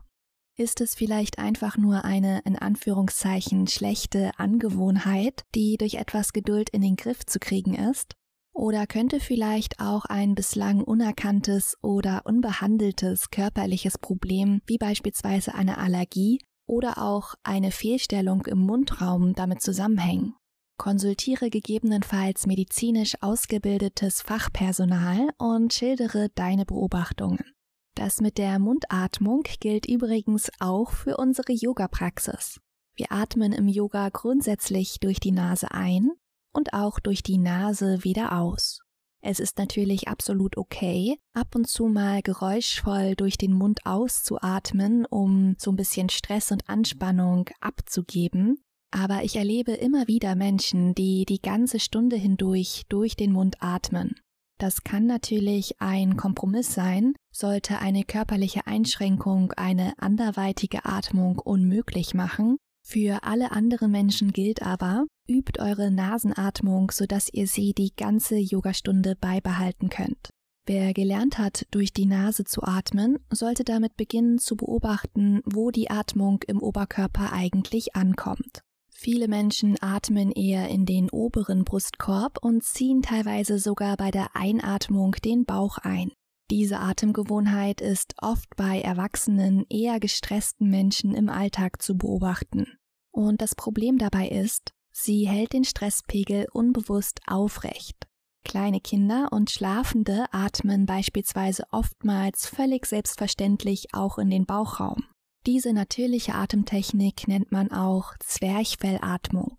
Ist 0.57 0.81
es 0.81 0.93
vielleicht 0.93 1.39
einfach 1.39 1.77
nur 1.77 2.03
eine 2.03 2.41
in 2.43 2.57
Anführungszeichen 2.57 3.67
schlechte 3.67 4.31
Angewohnheit, 4.37 5.45
die 5.55 5.77
durch 5.77 5.93
etwas 5.93 6.33
Geduld 6.33 6.69
in 6.71 6.81
den 6.81 6.97
Griff 6.97 7.25
zu 7.25 7.39
kriegen 7.39 7.75
ist? 7.75 8.15
Oder 8.53 8.87
könnte 8.87 9.19
vielleicht 9.19 9.79
auch 9.79 10.05
ein 10.05 10.35
bislang 10.35 10.83
unerkanntes 10.83 11.77
oder 11.81 12.23
unbehandeltes 12.25 13.29
körperliches 13.29 13.97
Problem, 13.97 14.61
wie 14.65 14.77
beispielsweise 14.77 15.53
eine 15.53 15.77
Allergie 15.77 16.39
oder 16.65 16.97
auch 16.97 17.35
eine 17.43 17.71
Fehlstellung 17.71 18.45
im 18.45 18.59
Mundraum 18.59 19.33
damit 19.33 19.61
zusammenhängen? 19.61 20.35
Konsultiere 20.77 21.49
gegebenenfalls 21.49 22.47
medizinisch 22.47 23.15
ausgebildetes 23.21 24.21
Fachpersonal 24.21 25.29
und 25.37 25.73
schildere 25.73 26.29
deine 26.35 26.65
Beobachtungen. 26.65 27.53
Das 27.95 28.21
mit 28.21 28.37
der 28.37 28.59
Mundatmung 28.59 29.43
gilt 29.59 29.85
übrigens 29.85 30.49
auch 30.59 30.91
für 30.91 31.17
unsere 31.17 31.51
Yoga-Praxis. 31.51 32.61
Wir 32.95 33.11
atmen 33.11 33.51
im 33.51 33.67
Yoga 33.67 34.09
grundsätzlich 34.09 34.99
durch 35.01 35.19
die 35.19 35.31
Nase 35.31 35.71
ein 35.71 36.11
und 36.53 36.73
auch 36.73 36.99
durch 36.99 37.23
die 37.23 37.37
Nase 37.37 38.03
wieder 38.03 38.37
aus. 38.37 38.79
Es 39.21 39.39
ist 39.39 39.57
natürlich 39.57 40.07
absolut 40.07 40.55
okay, 40.55 41.17
ab 41.33 41.53
und 41.55 41.67
zu 41.67 41.87
mal 41.87 42.21
geräuschvoll 42.21 43.15
durch 43.15 43.37
den 43.37 43.53
Mund 43.53 43.85
auszuatmen, 43.85 45.05
um 45.05 45.55
so 45.57 45.71
ein 45.71 45.75
bisschen 45.75 46.09
Stress 46.09 46.51
und 46.51 46.69
Anspannung 46.69 47.49
abzugeben. 47.59 48.63
Aber 48.91 49.23
ich 49.23 49.35
erlebe 49.35 49.73
immer 49.73 50.07
wieder 50.07 50.35
Menschen, 50.35 50.95
die 50.95 51.25
die 51.25 51.41
ganze 51.41 51.79
Stunde 51.79 52.15
hindurch 52.15 52.85
durch 52.87 53.15
den 53.15 53.33
Mund 53.33 53.57
atmen. 53.59 54.15
Das 54.57 54.83
kann 54.83 55.05
natürlich 55.05 55.79
ein 55.79 56.17
Kompromiss 56.17 56.73
sein, 56.73 57.13
sollte 57.31 57.79
eine 57.79 58.03
körperliche 58.03 58.67
Einschränkung 58.67 59.53
eine 59.53 59.93
anderweitige 59.99 60.85
Atmung 60.85 61.39
unmöglich 61.39 62.13
machen. 62.13 62.57
Für 62.85 63.23
alle 63.23 63.51
anderen 63.51 63.91
Menschen 63.91 64.31
gilt 64.31 64.61
aber, 64.61 65.05
übt 65.29 65.61
eure 65.61 65.91
Nasenatmung, 65.91 66.91
sodass 66.91 67.29
ihr 67.31 67.47
sie 67.47 67.73
die 67.73 67.93
ganze 67.95 68.37
Yogastunde 68.37 69.15
beibehalten 69.15 69.89
könnt. 69.89 70.29
Wer 70.65 70.93
gelernt 70.93 71.37
hat, 71.37 71.65
durch 71.71 71.93
die 71.93 72.05
Nase 72.05 72.43
zu 72.43 72.63
atmen, 72.63 73.17
sollte 73.31 73.63
damit 73.63 73.95
beginnen 73.97 74.37
zu 74.37 74.55
beobachten, 74.55 75.41
wo 75.45 75.71
die 75.71 75.89
Atmung 75.89 76.43
im 76.47 76.61
Oberkörper 76.61 77.31
eigentlich 77.33 77.95
ankommt. 77.95 78.61
Viele 78.89 79.27
Menschen 79.27 79.77
atmen 79.81 80.31
eher 80.31 80.67
in 80.67 80.85
den 80.85 81.09
oberen 81.09 81.63
Brustkorb 81.63 82.37
und 82.43 82.63
ziehen 82.63 83.01
teilweise 83.01 83.57
sogar 83.57 83.95
bei 83.95 84.11
der 84.11 84.35
Einatmung 84.35 85.13
den 85.23 85.45
Bauch 85.45 85.77
ein. 85.77 86.11
Diese 86.51 86.79
Atemgewohnheit 86.79 87.79
ist 87.79 88.15
oft 88.21 88.55
bei 88.55 88.81
erwachsenen, 88.81 89.65
eher 89.69 89.99
gestressten 89.99 90.69
Menschen 90.69 91.15
im 91.15 91.29
Alltag 91.29 91.81
zu 91.81 91.95
beobachten. 91.97 92.65
Und 93.11 93.41
das 93.41 93.55
Problem 93.55 93.97
dabei 93.97 94.27
ist, 94.27 94.73
sie 95.03 95.27
hält 95.27 95.53
den 95.53 95.63
Stresspegel 95.63 96.47
unbewusst 96.51 97.21
aufrecht. 97.27 98.07
Kleine 98.45 98.79
Kinder 98.79 99.29
und 99.31 99.51
Schlafende 99.51 100.25
atmen 100.31 100.85
beispielsweise 100.85 101.63
oftmals 101.71 102.47
völlig 102.47 102.85
selbstverständlich 102.85 103.93
auch 103.93 104.17
in 104.17 104.29
den 104.29 104.45
Bauchraum. 104.45 105.03
Diese 105.45 105.73
natürliche 105.73 106.35
Atemtechnik 106.35 107.27
nennt 107.27 107.51
man 107.51 107.71
auch 107.71 108.13
Zwerchfellatmung. 108.19 109.57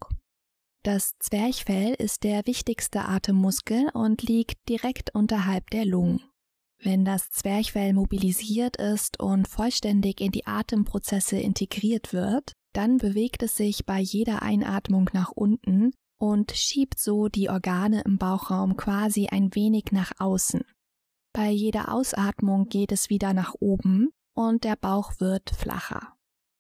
Das 0.82 1.12
Zwerchfell 1.18 1.94
ist 1.94 2.24
der 2.24 2.46
wichtigste 2.46 3.04
Atemmuskel 3.04 3.90
und 3.92 4.22
liegt 4.22 4.68
direkt 4.68 5.14
unterhalb 5.14 5.68
der 5.70 5.84
Lungen. 5.84 6.22
Wenn 6.82 7.04
das 7.04 7.28
Zwerchfell 7.28 7.92
mobilisiert 7.92 8.76
ist 8.78 9.20
und 9.20 9.46
vollständig 9.46 10.20
in 10.22 10.32
die 10.32 10.46
Atemprozesse 10.46 11.38
integriert 11.38 12.14
wird, 12.14 12.54
dann 12.72 12.98
bewegt 12.98 13.42
es 13.42 13.56
sich 13.56 13.86
bei 13.86 14.00
jeder 14.00 14.42
Einatmung 14.42 15.10
nach 15.12 15.32
unten 15.32 15.92
und 16.18 16.52
schiebt 16.52 16.98
so 16.98 17.28
die 17.28 17.48
Organe 17.48 18.02
im 18.02 18.18
Bauchraum 18.18 18.76
quasi 18.76 19.28
ein 19.28 19.54
wenig 19.54 19.86
nach 19.92 20.12
außen. 20.18 20.62
Bei 21.32 21.50
jeder 21.50 21.92
Ausatmung 21.92 22.68
geht 22.68 22.92
es 22.92 23.08
wieder 23.08 23.32
nach 23.32 23.54
oben 23.60 24.10
und 24.34 24.64
der 24.64 24.76
Bauch 24.76 25.14
wird 25.18 25.50
flacher. 25.50 26.14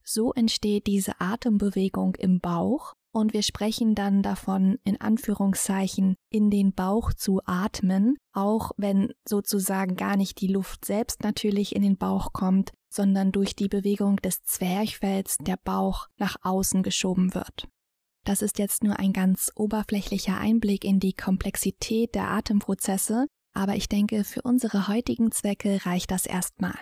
So 0.04 0.32
entsteht 0.32 0.86
diese 0.86 1.20
Atembewegung 1.20 2.14
im 2.16 2.40
Bauch 2.40 2.94
und 3.12 3.32
wir 3.32 3.42
sprechen 3.42 3.94
dann 3.94 4.22
davon, 4.22 4.78
in 4.84 5.00
Anführungszeichen, 5.00 6.16
in 6.30 6.50
den 6.50 6.72
Bauch 6.72 7.12
zu 7.12 7.40
atmen, 7.44 8.16
auch 8.32 8.70
wenn 8.76 9.12
sozusagen 9.28 9.96
gar 9.96 10.16
nicht 10.16 10.40
die 10.40 10.46
Luft 10.46 10.84
selbst 10.84 11.22
natürlich 11.22 11.74
in 11.74 11.82
den 11.82 11.96
Bauch 11.96 12.32
kommt, 12.32 12.72
sondern 12.90 13.32
durch 13.32 13.56
die 13.56 13.68
Bewegung 13.68 14.16
des 14.16 14.42
Zwerchfells 14.42 15.36
der 15.40 15.56
Bauch 15.56 16.08
nach 16.18 16.36
außen 16.42 16.82
geschoben 16.82 17.34
wird. 17.34 17.68
Das 18.24 18.42
ist 18.42 18.58
jetzt 18.58 18.84
nur 18.84 18.98
ein 18.98 19.12
ganz 19.12 19.50
oberflächlicher 19.54 20.36
Einblick 20.36 20.84
in 20.84 21.00
die 21.00 21.14
Komplexität 21.14 22.14
der 22.14 22.28
Atemprozesse, 22.28 23.26
aber 23.54 23.76
ich 23.76 23.88
denke, 23.88 24.24
für 24.24 24.42
unsere 24.42 24.88
heutigen 24.88 25.32
Zwecke 25.32 25.84
reicht 25.86 26.10
das 26.10 26.26
erstmal. 26.26 26.78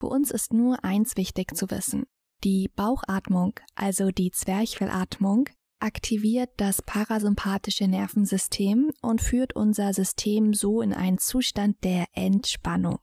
Für 0.00 0.08
uns 0.08 0.30
ist 0.30 0.52
nur 0.52 0.84
eins 0.84 1.16
wichtig 1.16 1.56
zu 1.56 1.70
wissen. 1.70 2.04
Die 2.44 2.68
Bauchatmung, 2.74 3.54
also 3.74 4.10
die 4.10 4.32
Zwerchfellatmung, 4.32 5.48
aktiviert 5.78 6.50
das 6.56 6.82
parasympathische 6.82 7.88
Nervensystem 7.88 8.90
und 9.00 9.20
führt 9.20 9.54
unser 9.54 9.92
System 9.92 10.54
so 10.54 10.80
in 10.80 10.92
einen 10.92 11.18
Zustand 11.18 11.82
der 11.84 12.06
Entspannung. 12.12 13.00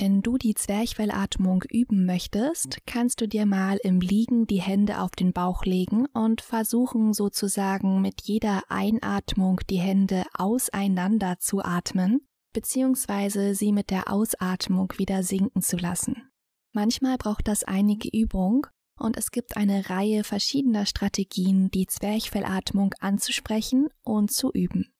Wenn 0.00 0.22
du 0.22 0.38
die 0.38 0.54
Zwerchfellatmung 0.54 1.62
üben 1.70 2.06
möchtest, 2.06 2.78
kannst 2.86 3.20
du 3.20 3.28
dir 3.28 3.44
mal 3.44 3.76
im 3.82 4.00
Liegen 4.00 4.46
die 4.46 4.62
Hände 4.62 5.00
auf 5.00 5.10
den 5.10 5.34
Bauch 5.34 5.66
legen 5.66 6.06
und 6.14 6.40
versuchen 6.40 7.12
sozusagen 7.12 8.00
mit 8.00 8.22
jeder 8.22 8.62
Einatmung 8.70 9.60
die 9.68 9.78
Hände 9.78 10.24
auseinander 10.32 11.38
zu 11.38 11.62
atmen 11.62 12.22
beziehungsweise 12.52 13.54
sie 13.54 13.72
mit 13.72 13.90
der 13.90 14.10
Ausatmung 14.10 14.92
wieder 14.96 15.22
sinken 15.22 15.60
zu 15.62 15.76
lassen. 15.76 16.30
Manchmal 16.72 17.18
braucht 17.18 17.46
das 17.46 17.62
einige 17.64 18.08
Übung 18.08 18.66
und 18.98 19.18
es 19.18 19.30
gibt 19.30 19.56
eine 19.56 19.90
Reihe 19.90 20.24
verschiedener 20.24 20.86
Strategien, 20.86 21.70
die 21.70 21.86
Zwerchfellatmung 21.86 22.94
anzusprechen 23.00 23.88
und 24.02 24.32
zu 24.32 24.50
üben. 24.50 24.92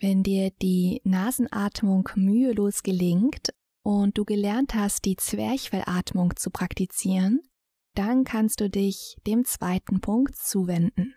Wenn 0.00 0.22
dir 0.22 0.50
die 0.62 1.00
Nasenatmung 1.04 2.08
mühelos 2.14 2.82
gelingt 2.82 3.52
und 3.88 4.18
du 4.18 4.26
gelernt 4.26 4.74
hast, 4.74 5.06
die 5.06 5.16
Zwerchfellatmung 5.16 6.36
zu 6.36 6.50
praktizieren, 6.50 7.40
dann 7.94 8.24
kannst 8.24 8.60
du 8.60 8.68
dich 8.68 9.16
dem 9.26 9.46
zweiten 9.46 10.02
Punkt 10.02 10.36
zuwenden. 10.36 11.14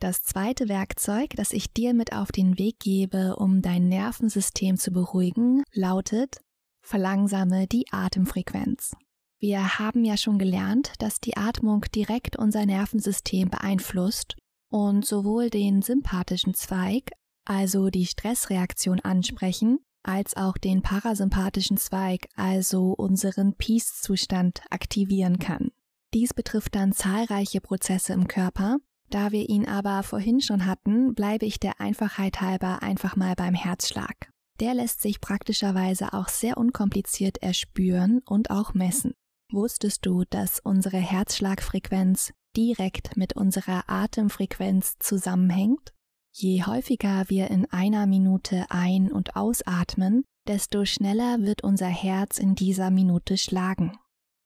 Das 0.00 0.22
zweite 0.22 0.70
Werkzeug, 0.70 1.34
das 1.36 1.52
ich 1.52 1.74
dir 1.74 1.92
mit 1.92 2.14
auf 2.14 2.32
den 2.32 2.58
Weg 2.58 2.78
gebe, 2.78 3.36
um 3.36 3.60
dein 3.60 3.88
Nervensystem 3.88 4.78
zu 4.78 4.92
beruhigen, 4.92 5.62
lautet 5.74 6.40
Verlangsame 6.80 7.66
die 7.66 7.84
Atemfrequenz. 7.90 8.94
Wir 9.38 9.78
haben 9.78 10.02
ja 10.02 10.16
schon 10.16 10.38
gelernt, 10.38 10.94
dass 11.00 11.20
die 11.20 11.36
Atmung 11.36 11.84
direkt 11.94 12.38
unser 12.38 12.64
Nervensystem 12.64 13.50
beeinflusst 13.50 14.36
und 14.70 15.04
sowohl 15.04 15.50
den 15.50 15.82
sympathischen 15.82 16.54
Zweig, 16.54 17.10
also 17.44 17.90
die 17.90 18.06
Stressreaktion 18.06 19.00
ansprechen, 19.00 19.80
als 20.06 20.36
auch 20.36 20.56
den 20.56 20.82
parasympathischen 20.82 21.76
Zweig, 21.76 22.28
also 22.36 22.92
unseren 22.92 23.54
Peace-Zustand 23.54 24.62
aktivieren 24.70 25.38
kann. 25.38 25.70
Dies 26.14 26.32
betrifft 26.32 26.74
dann 26.74 26.92
zahlreiche 26.92 27.60
Prozesse 27.60 28.12
im 28.12 28.28
Körper, 28.28 28.78
da 29.10 29.32
wir 29.32 29.48
ihn 29.48 29.66
aber 29.66 30.02
vorhin 30.02 30.40
schon 30.40 30.66
hatten, 30.66 31.14
bleibe 31.14 31.46
ich 31.46 31.60
der 31.60 31.80
Einfachheit 31.80 32.40
halber 32.40 32.82
einfach 32.82 33.16
mal 33.16 33.34
beim 33.34 33.54
Herzschlag. 33.54 34.30
Der 34.60 34.74
lässt 34.74 35.02
sich 35.02 35.20
praktischerweise 35.20 36.12
auch 36.12 36.28
sehr 36.28 36.56
unkompliziert 36.56 37.42
erspüren 37.42 38.22
und 38.24 38.50
auch 38.50 38.74
messen. 38.74 39.14
Wusstest 39.52 40.04
du, 40.06 40.24
dass 40.28 40.58
unsere 40.60 40.96
Herzschlagfrequenz 40.96 42.32
direkt 42.56 43.16
mit 43.16 43.36
unserer 43.36 43.84
Atemfrequenz 43.86 44.96
zusammenhängt? 44.98 45.92
Je 46.38 46.64
häufiger 46.64 47.24
wir 47.28 47.50
in 47.50 47.64
einer 47.70 48.06
Minute 48.06 48.66
ein- 48.68 49.10
und 49.10 49.36
ausatmen, 49.36 50.22
desto 50.46 50.84
schneller 50.84 51.40
wird 51.40 51.64
unser 51.64 51.86
Herz 51.86 52.36
in 52.36 52.54
dieser 52.54 52.90
Minute 52.90 53.38
schlagen. 53.38 53.96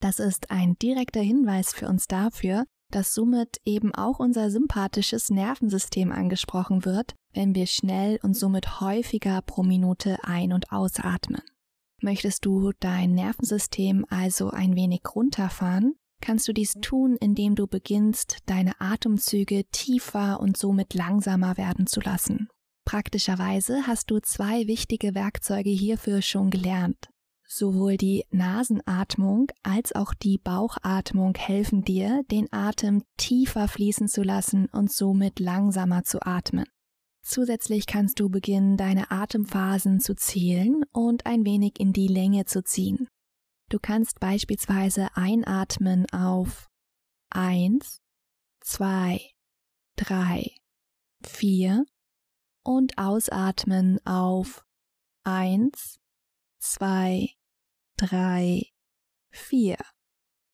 Das 0.01 0.21
ist 0.21 0.53
ein 0.53 0.79
direkter 0.79 1.21
Hinweis 1.21 1.75
für 1.75 1.89
uns 1.89 2.07
dafür, 2.07 2.65
dass 2.93 3.13
somit 3.13 3.57
eben 3.65 3.93
auch 3.93 4.21
unser 4.21 4.53
sympathisches 4.53 5.31
Nervensystem 5.31 6.13
angesprochen 6.13 6.85
wird, 6.85 7.17
wenn 7.33 7.57
wir 7.57 7.67
schnell 7.67 8.21
und 8.23 8.35
somit 8.35 8.81
häufiger 8.81 9.43
pro 9.43 9.65
Minute 9.65 10.19
ein- 10.23 10.53
und 10.53 10.71
ausatmen. 10.71 11.43
Möchtest 12.01 12.45
du 12.45 12.71
dein 12.79 13.15
Nervensystem 13.15 14.07
also 14.09 14.51
ein 14.51 14.77
wenig 14.77 15.03
runterfahren, 15.13 15.97
kannst 16.21 16.49
du 16.49 16.53
dies 16.53 16.75
tun, 16.81 17.17
indem 17.21 17.55
du 17.55 17.67
beginnst, 17.67 18.39
deine 18.47 18.81
Atemzüge 18.81 19.65
tiefer 19.73 20.41
und 20.41 20.57
somit 20.57 20.95
langsamer 20.95 21.57
werden 21.57 21.87
zu 21.87 22.01
lassen. 22.01 22.49
Praktischerweise 22.85 23.87
hast 23.87 24.11
du 24.11 24.21
zwei 24.21 24.67
wichtige 24.67 25.15
Werkzeuge 25.15 25.71
hierfür 25.71 26.23
schon 26.23 26.51
gelernt. 26.51 27.09
Sowohl 27.47 27.97
die 27.97 28.25
Nasenatmung 28.31 29.49
als 29.63 29.93
auch 29.95 30.15
die 30.15 30.39
Bauchatmung 30.39 31.35
helfen 31.37 31.83
dir, 31.83 32.23
den 32.31 32.47
Atem 32.53 33.03
tiefer 33.17 33.67
fließen 33.67 34.07
zu 34.07 34.23
lassen 34.23 34.67
und 34.67 34.93
somit 34.93 35.41
langsamer 35.41 36.05
zu 36.05 36.25
atmen. 36.25 36.67
Zusätzlich 37.23 37.87
kannst 37.87 38.21
du 38.21 38.29
beginnen, 38.29 38.77
deine 38.77 39.11
Atemphasen 39.11 40.01
zu 40.01 40.15
zählen 40.15 40.83
und 40.93 41.27
ein 41.27 41.45
wenig 41.45 41.79
in 41.79 41.93
die 41.93 42.09
Länge 42.09 42.45
zu 42.45 42.63
ziehen. 42.63 43.09
Du 43.71 43.79
kannst 43.81 44.21
beispielsweise 44.21 45.09
einatmen 45.17 46.05
auf 46.13 46.69
1, 47.31 48.03
2, 48.61 49.21
3, 49.97 50.55
4 51.25 51.87
und 52.63 52.99
ausatmen 52.99 54.05
auf 54.05 54.67
1, 55.25 55.99
2, 56.59 57.35
drei, 58.01 58.63
vier. 59.31 59.77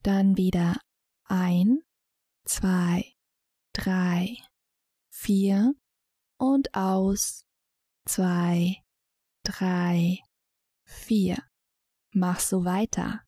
Dann 0.02 0.36
wieder 0.36 0.80
ein, 1.24 1.82
zwei, 2.44 3.14
drei, 3.72 4.36
vier 5.10 5.74
und 6.38 6.74
aus, 6.74 7.44
zwei, 8.04 8.82
drei, 9.44 10.18
vier. 10.84 11.38
Mach 12.18 12.40
so 12.40 12.64
weiter. 12.64 13.20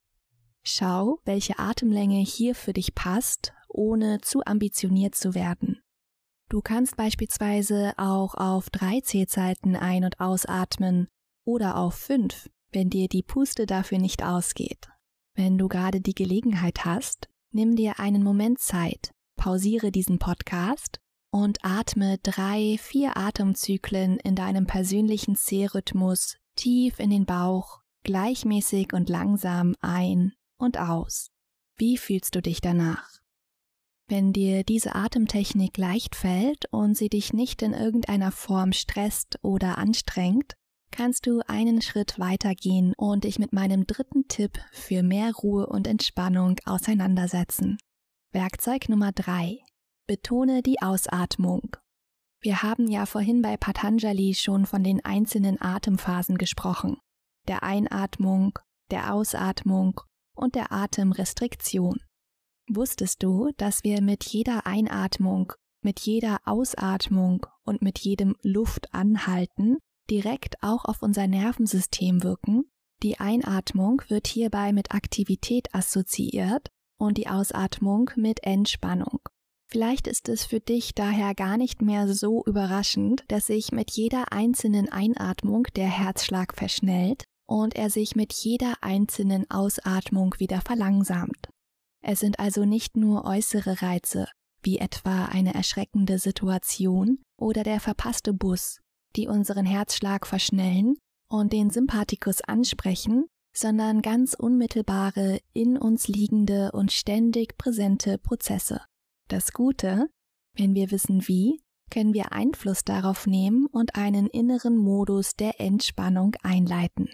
Schau, 0.62 1.18
welche 1.26 1.58
Atemlänge 1.58 2.20
hier 2.20 2.54
für 2.54 2.72
dich 2.72 2.94
passt, 2.94 3.52
ohne 3.68 4.22
zu 4.22 4.42
ambitioniert 4.46 5.14
zu 5.14 5.34
werden. 5.34 5.82
Du 6.48 6.62
kannst 6.62 6.96
beispielsweise 6.96 7.92
auch 7.98 8.34
auf 8.34 8.70
drei 8.70 9.02
Zählzeiten 9.02 9.76
ein- 9.76 10.04
und 10.04 10.20
ausatmen 10.20 11.06
oder 11.44 11.76
auf 11.76 11.96
fünf, 11.96 12.48
wenn 12.72 12.88
dir 12.88 13.08
die 13.08 13.22
Puste 13.22 13.66
dafür 13.66 13.98
nicht 13.98 14.22
ausgeht. 14.22 14.88
Wenn 15.34 15.58
du 15.58 15.68
gerade 15.68 16.00
die 16.00 16.14
Gelegenheit 16.14 16.86
hast, 16.86 17.28
nimm 17.50 17.76
dir 17.76 18.00
einen 18.00 18.22
Moment 18.22 18.58
Zeit, 18.58 19.12
pausiere 19.36 19.92
diesen 19.92 20.18
Podcast 20.18 20.98
und 21.30 21.58
atme 21.62 22.16
drei, 22.22 22.78
vier 22.80 23.18
Atemzyklen 23.18 24.16
in 24.16 24.34
deinem 24.34 24.66
persönlichen 24.66 25.36
Zählrhythmus 25.36 26.38
tief 26.56 26.98
in 26.98 27.10
den 27.10 27.26
Bauch, 27.26 27.82
gleichmäßig 28.08 28.94
und 28.94 29.10
langsam 29.10 29.74
ein 29.82 30.32
und 30.56 30.78
aus. 30.78 31.28
Wie 31.76 31.98
fühlst 31.98 32.34
du 32.34 32.40
dich 32.40 32.62
danach? 32.62 33.06
Wenn 34.08 34.32
dir 34.32 34.64
diese 34.64 34.94
Atemtechnik 34.94 35.76
leicht 35.76 36.16
fällt 36.16 36.64
und 36.70 36.96
sie 36.96 37.10
dich 37.10 37.34
nicht 37.34 37.60
in 37.60 37.74
irgendeiner 37.74 38.32
Form 38.32 38.72
stresst 38.72 39.38
oder 39.42 39.76
anstrengt, 39.76 40.54
kannst 40.90 41.26
du 41.26 41.42
einen 41.46 41.82
Schritt 41.82 42.18
weitergehen 42.18 42.94
und 42.96 43.24
dich 43.24 43.38
mit 43.38 43.52
meinem 43.52 43.86
dritten 43.86 44.26
Tipp 44.26 44.58
für 44.72 45.02
mehr 45.02 45.30
Ruhe 45.34 45.66
und 45.66 45.86
Entspannung 45.86 46.56
auseinandersetzen. 46.64 47.76
Werkzeug 48.32 48.88
Nummer 48.88 49.12
drei: 49.12 49.58
Betone 50.06 50.62
die 50.62 50.80
Ausatmung. 50.80 51.76
Wir 52.40 52.62
haben 52.62 52.88
ja 52.88 53.04
vorhin 53.04 53.42
bei 53.42 53.58
Patanjali 53.58 54.32
schon 54.32 54.64
von 54.64 54.82
den 54.82 55.04
einzelnen 55.04 55.60
Atemphasen 55.60 56.38
gesprochen. 56.38 56.96
Der 57.48 57.62
Einatmung, 57.62 58.58
der 58.90 59.14
Ausatmung 59.14 60.00
und 60.34 60.54
der 60.54 60.70
Atemrestriktion. 60.70 61.98
Wusstest 62.70 63.22
du, 63.22 63.50
dass 63.56 63.84
wir 63.84 64.02
mit 64.02 64.24
jeder 64.24 64.66
Einatmung, 64.66 65.54
mit 65.82 66.00
jeder 66.00 66.40
Ausatmung 66.44 67.46
und 67.64 67.80
mit 67.80 67.98
jedem 68.00 68.36
Luftanhalten 68.42 69.78
direkt 70.10 70.62
auch 70.62 70.84
auf 70.84 71.02
unser 71.02 71.26
Nervensystem 71.26 72.22
wirken? 72.22 72.64
Die 73.02 73.18
Einatmung 73.18 74.02
wird 74.08 74.26
hierbei 74.26 74.74
mit 74.74 74.92
Aktivität 74.92 75.74
assoziiert 75.74 76.68
und 76.98 77.16
die 77.16 77.28
Ausatmung 77.28 78.10
mit 78.16 78.42
Entspannung. 78.42 79.20
Vielleicht 79.70 80.06
ist 80.06 80.28
es 80.28 80.44
für 80.44 80.60
dich 80.60 80.94
daher 80.94 81.34
gar 81.34 81.56
nicht 81.58 81.82
mehr 81.82 82.12
so 82.12 82.42
überraschend, 82.44 83.24
dass 83.28 83.46
sich 83.46 83.70
mit 83.70 83.90
jeder 83.90 84.32
einzelnen 84.32 84.88
Einatmung 84.88 85.64
der 85.76 85.88
Herzschlag 85.88 86.54
verschnellt 86.54 87.27
und 87.48 87.74
er 87.74 87.90
sich 87.90 88.14
mit 88.14 88.32
jeder 88.32 88.74
einzelnen 88.82 89.50
Ausatmung 89.50 90.34
wieder 90.38 90.60
verlangsamt. 90.60 91.48
Es 92.02 92.20
sind 92.20 92.38
also 92.38 92.64
nicht 92.64 92.96
nur 92.96 93.24
äußere 93.24 93.82
Reize, 93.82 94.28
wie 94.62 94.78
etwa 94.78 95.26
eine 95.26 95.54
erschreckende 95.54 96.18
Situation 96.18 97.18
oder 97.38 97.62
der 97.62 97.80
verpasste 97.80 98.32
Bus, 98.32 98.80
die 99.16 99.28
unseren 99.28 99.64
Herzschlag 99.64 100.26
verschnellen 100.26 100.96
und 101.30 101.52
den 101.52 101.70
Sympathikus 101.70 102.42
ansprechen, 102.42 103.26
sondern 103.54 104.02
ganz 104.02 104.34
unmittelbare, 104.34 105.40
in 105.52 105.78
uns 105.78 106.06
liegende 106.06 106.70
und 106.72 106.92
ständig 106.92 107.56
präsente 107.56 108.18
Prozesse. 108.18 108.82
Das 109.28 109.52
Gute, 109.52 110.08
wenn 110.54 110.74
wir 110.74 110.90
wissen 110.90 111.26
wie, 111.26 111.60
können 111.90 112.12
wir 112.12 112.32
Einfluss 112.32 112.84
darauf 112.84 113.26
nehmen 113.26 113.66
und 113.66 113.96
einen 113.96 114.26
inneren 114.26 114.76
Modus 114.76 115.34
der 115.34 115.60
Entspannung 115.60 116.36
einleiten. 116.42 117.08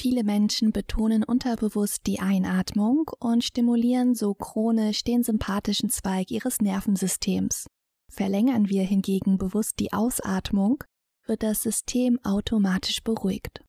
Viele 0.00 0.24
Menschen 0.24 0.72
betonen 0.72 1.22
unterbewusst 1.22 2.06
die 2.06 2.20
Einatmung 2.20 3.10
und 3.18 3.44
stimulieren 3.44 4.14
so 4.14 4.32
chronisch 4.32 5.04
den 5.04 5.22
sympathischen 5.22 5.90
Zweig 5.90 6.30
ihres 6.30 6.62
Nervensystems. 6.62 7.66
Verlängern 8.10 8.70
wir 8.70 8.82
hingegen 8.82 9.36
bewusst 9.36 9.78
die 9.78 9.92
Ausatmung, 9.92 10.82
wird 11.26 11.42
das 11.42 11.62
System 11.62 12.18
automatisch 12.24 13.02
beruhigt. 13.02 13.62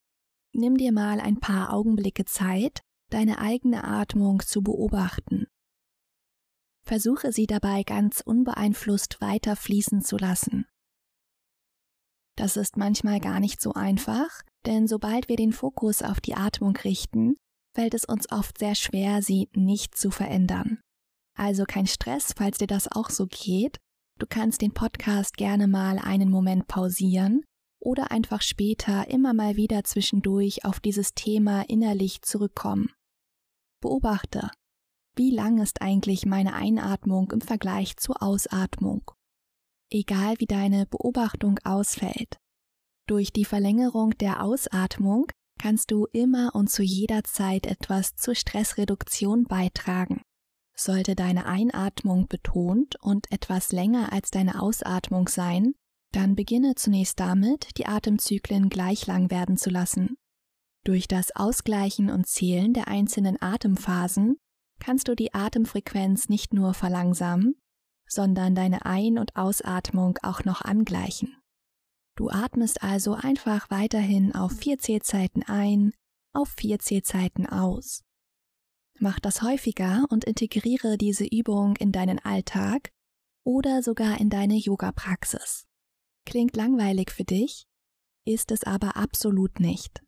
Nimm 0.54 0.78
dir 0.78 0.94
mal 0.94 1.20
ein 1.20 1.42
paar 1.42 1.74
Augenblicke 1.74 2.24
Zeit, 2.24 2.80
deine 3.10 3.40
eigene 3.40 3.84
Atmung 3.84 4.40
zu 4.40 4.62
beobachten. 4.62 5.48
Versuche 6.86 7.34
sie 7.34 7.46
dabei 7.46 7.84
ganz 7.84 8.22
unbeeinflusst 8.22 9.20
weiter 9.20 9.58
fließen 9.58 10.02
zu 10.02 10.16
lassen. 10.16 10.66
Das 12.42 12.58
ist 12.58 12.76
manchmal 12.76 13.20
gar 13.20 13.40
nicht 13.40 13.62
so 13.62 13.74
einfach, 13.74 14.42
denn 14.66 14.88
sobald 14.88 15.30
wir 15.30 15.36
den 15.36 15.54
Fokus 15.54 16.02
auf 16.02 16.20
die 16.20 16.34
Atmung 16.34 16.76
richten, 16.76 17.36
fällt 17.76 17.94
es 17.94 18.04
uns 18.04 18.32
oft 18.32 18.58
sehr 18.58 18.74
schwer, 18.74 19.22
sie 19.22 19.48
nicht 19.54 19.96
zu 19.96 20.10
verändern. 20.10 20.80
Also 21.38 21.66
kein 21.66 21.86
Stress, 21.86 22.34
falls 22.36 22.58
dir 22.58 22.66
das 22.66 22.92
auch 22.92 23.12
so 23.12 23.28
geht. 23.28 23.78
Du 24.18 24.26
kannst 24.28 24.64
den 24.64 24.74
Podcast 24.74 25.38
gerne 25.38 25.68
mal 25.68 26.00
einen 26.00 26.32
Moment 26.32 26.66
pausieren 26.66 27.44
oder 27.80 28.10
einfach 28.10 28.42
später 28.42 29.08
immer 29.08 29.36
mal 29.36 29.56
wieder 29.56 29.84
zwischendurch 29.84 30.66
auf 30.66 30.80
dieses 30.80 31.14
Thema 31.14 31.70
innerlich 31.70 32.24
zurückkommen. 32.24 32.92
Beobachte, 33.84 34.50
wie 35.16 35.30
lang 35.30 35.62
ist 35.62 35.84
eigentlich 35.84 36.26
meine 36.26 36.56
Einatmung 36.56 37.30
im 37.30 37.42
Vergleich 37.42 37.98
zur 37.98 38.24
Ausatmung? 38.24 39.12
Egal 39.92 40.36
wie 40.40 40.46
deine 40.46 40.86
Beobachtung 40.86 41.60
ausfällt, 41.64 42.38
durch 43.08 43.34
die 43.34 43.44
Verlängerung 43.44 44.12
der 44.20 44.42
Ausatmung 44.42 45.28
kannst 45.60 45.92
du 45.92 46.08
immer 46.14 46.56
und 46.56 46.70
zu 46.70 46.82
jeder 46.82 47.24
Zeit 47.24 47.66
etwas 47.66 48.16
zur 48.16 48.36
Stressreduktion 48.36 49.44
beitragen. 49.44 50.22
Sollte 50.76 51.16
deine 51.16 51.46
Einatmung 51.46 52.28
betont 52.28 52.96
und 53.02 53.30
etwas 53.32 53.74
länger 53.74 54.14
als 54.14 54.32
deine 54.32 54.62
Ausatmung 54.62 55.28
sein, 55.28 55.74
dann 56.14 56.36
beginne 56.36 56.76
zunächst 56.76 57.20
damit, 57.20 57.78
die 57.78 57.86
Atemzyklen 57.86 58.70
gleich 58.70 59.08
lang 59.08 59.30
werden 59.30 59.58
zu 59.58 59.70
lassen. 59.70 60.16
Durch 60.86 61.08
das 61.08 61.36
Ausgleichen 61.36 62.10
und 62.10 62.28
Zählen 62.28 62.74
der 62.74 62.88
einzelnen 62.88 63.40
Atemphasen 63.42 64.38
kannst 64.80 65.08
du 65.08 65.16
die 65.16 65.34
Atemfrequenz 65.34 66.30
nicht 66.30 66.54
nur 66.54 66.74
verlangsamen, 66.74 67.61
sondern 68.12 68.56
deine 68.56 68.86
Ein- 68.86 69.18
und 69.18 69.38
Ausatmung 69.38 70.20
auch 70.22 70.44
noch 70.44 70.62
angleichen. 70.62 71.38
Du 72.18 72.30
atmest 72.30 72.84
also 72.84 73.14
einfach 73.14 73.70
weiterhin 73.70 74.36
auf 74.36 74.52
vier 74.52 74.80
Zählzeiten 74.80 75.44
ein, 75.44 75.94
auf 76.34 76.50
vier 76.50 76.80
Zählzeiten 76.80 77.46
aus. 77.48 78.04
Mach 79.00 79.20
das 79.20 79.42
häufiger 79.42 80.06
und 80.10 80.26
integriere 80.26 80.98
diese 80.98 81.26
Übung 81.26 81.78
in 81.78 81.94
deinen 81.94 82.20
Alltag 82.20 82.92
oder 83.46 83.82
sogar 83.82 84.20
in 84.20 84.30
deine 84.30 84.56
Yoga-Praxis. 84.56 85.66
Klingt 86.26 86.56
langweilig 86.58 87.12
für 87.12 87.24
dich, 87.24 87.66
ist 88.28 88.52
es 88.52 88.66
aber 88.66 88.98
absolut 88.98 89.62
nicht. 89.62 90.04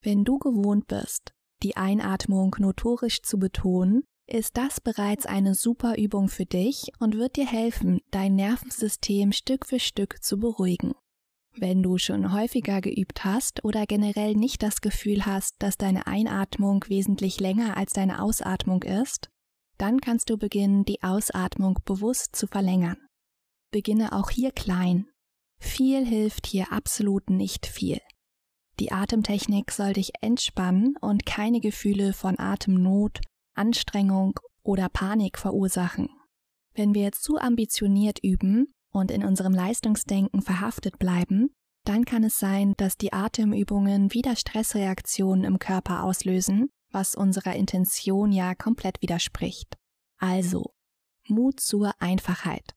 Wenn 0.00 0.24
du 0.24 0.38
gewohnt 0.38 0.86
bist, 0.86 1.34
die 1.62 1.76
Einatmung 1.76 2.54
notorisch 2.58 3.20
zu 3.22 3.38
betonen, 3.38 4.04
ist 4.32 4.56
das 4.56 4.80
bereits 4.80 5.26
eine 5.26 5.54
super 5.54 5.98
Übung 5.98 6.28
für 6.28 6.46
dich 6.46 6.90
und 6.98 7.18
wird 7.18 7.36
dir 7.36 7.46
helfen, 7.46 8.00
dein 8.10 8.34
Nervensystem 8.34 9.32
Stück 9.32 9.66
für 9.66 9.78
Stück 9.78 10.22
zu 10.22 10.38
beruhigen. 10.38 10.94
Wenn 11.54 11.82
du 11.82 11.98
schon 11.98 12.32
häufiger 12.32 12.80
geübt 12.80 13.24
hast 13.24 13.62
oder 13.62 13.84
generell 13.84 14.34
nicht 14.34 14.62
das 14.62 14.80
Gefühl 14.80 15.26
hast, 15.26 15.56
dass 15.58 15.76
deine 15.76 16.06
Einatmung 16.06 16.82
wesentlich 16.88 17.40
länger 17.40 17.76
als 17.76 17.92
deine 17.92 18.22
Ausatmung 18.22 18.82
ist, 18.84 19.28
dann 19.76 20.00
kannst 20.00 20.30
du 20.30 20.38
beginnen, 20.38 20.86
die 20.86 21.02
Ausatmung 21.02 21.78
bewusst 21.84 22.34
zu 22.34 22.46
verlängern. 22.46 22.96
Beginne 23.70 24.12
auch 24.12 24.30
hier 24.30 24.50
klein. 24.50 25.08
Viel 25.58 26.06
hilft 26.06 26.46
hier 26.46 26.72
absolut 26.72 27.28
nicht 27.28 27.66
viel. 27.66 28.00
Die 28.80 28.92
Atemtechnik 28.92 29.70
soll 29.70 29.92
dich 29.92 30.12
entspannen 30.22 30.96
und 31.02 31.26
keine 31.26 31.60
Gefühle 31.60 32.14
von 32.14 32.38
Atemnot, 32.38 33.20
Anstrengung 33.54 34.38
oder 34.62 34.88
Panik 34.88 35.38
verursachen. 35.38 36.08
Wenn 36.74 36.94
wir 36.94 37.12
zu 37.12 37.38
ambitioniert 37.38 38.18
üben, 38.22 38.72
und 38.92 39.10
in 39.10 39.24
unserem 39.24 39.54
Leistungsdenken 39.54 40.42
verhaftet 40.42 40.98
bleiben, 40.98 41.50
dann 41.84 42.04
kann 42.04 42.22
es 42.22 42.38
sein, 42.38 42.74
dass 42.76 42.96
die 42.96 43.12
Atemübungen 43.12 44.12
wieder 44.12 44.36
Stressreaktionen 44.36 45.44
im 45.44 45.58
Körper 45.58 46.04
auslösen, 46.04 46.68
was 46.90 47.14
unserer 47.14 47.56
Intention 47.56 48.30
ja 48.30 48.54
komplett 48.54 49.02
widerspricht. 49.02 49.76
Also, 50.18 50.74
Mut 51.26 51.58
zur 51.58 51.92
Einfachheit. 52.00 52.74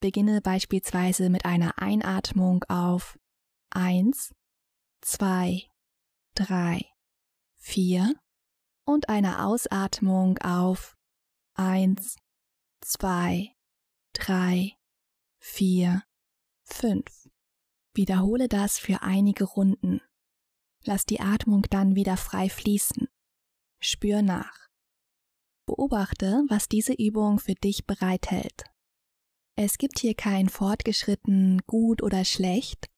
Beginne 0.00 0.40
beispielsweise 0.40 1.30
mit 1.30 1.46
einer 1.46 1.78
Einatmung 1.78 2.62
auf 2.68 3.18
1, 3.70 4.32
2, 5.00 5.62
3, 6.34 6.82
4 7.56 8.14
und 8.84 9.08
einer 9.08 9.46
Ausatmung 9.46 10.38
auf 10.38 10.96
1, 11.54 12.16
2, 12.82 13.54
3, 14.14 14.76
4, 15.40 16.02
5. 16.64 17.28
Wiederhole 17.94 18.48
das 18.48 18.78
für 18.78 19.02
einige 19.02 19.44
Runden. 19.44 20.00
Lass 20.84 21.06
die 21.06 21.20
Atmung 21.20 21.62
dann 21.70 21.94
wieder 21.94 22.16
frei 22.16 22.48
fließen. 22.48 23.08
Spür 23.80 24.22
nach. 24.22 24.68
Beobachte, 25.66 26.44
was 26.48 26.68
diese 26.68 26.92
Übung 26.92 27.38
für 27.38 27.54
dich 27.54 27.86
bereithält. 27.86 28.64
Es 29.56 29.78
gibt 29.78 30.00
hier 30.00 30.14
kein 30.14 30.48
fortgeschritten, 30.48 31.62
gut 31.66 32.02
oder 32.02 32.24
schlecht, 32.24 32.90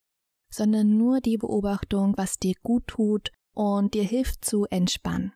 sondern 0.51 0.96
nur 0.96 1.20
die 1.20 1.37
Beobachtung, 1.37 2.16
was 2.16 2.38
dir 2.38 2.55
gut 2.62 2.87
tut 2.87 3.31
und 3.55 3.94
dir 3.94 4.05
hilft 4.05 4.44
zu 4.44 4.64
entspannen. 4.64 5.36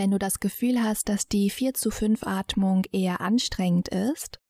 Wenn 0.00 0.12
du 0.12 0.18
das 0.18 0.40
Gefühl 0.40 0.82
hast, 0.82 1.10
dass 1.10 1.28
die 1.28 1.50
4 1.50 1.74
zu 1.74 1.90
5 1.90 2.26
Atmung 2.26 2.84
eher 2.90 3.20
anstrengend 3.20 3.88
ist, 3.88 4.40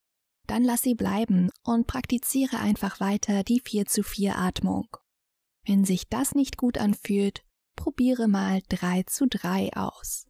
dann 0.46 0.62
lass 0.62 0.82
sie 0.82 0.94
bleiben 0.94 1.50
und 1.64 1.88
praktiziere 1.88 2.60
einfach 2.60 3.00
weiter 3.00 3.42
die 3.42 3.58
4 3.58 3.86
zu 3.86 4.04
4 4.04 4.38
Atmung. 4.38 4.86
Wenn 5.66 5.84
sich 5.84 6.08
das 6.08 6.36
nicht 6.36 6.56
gut 6.56 6.78
anfühlt, 6.78 7.42
probiere 7.74 8.28
mal 8.28 8.60
3 8.68 9.02
zu 9.08 9.26
3 9.26 9.72
aus. 9.72 10.28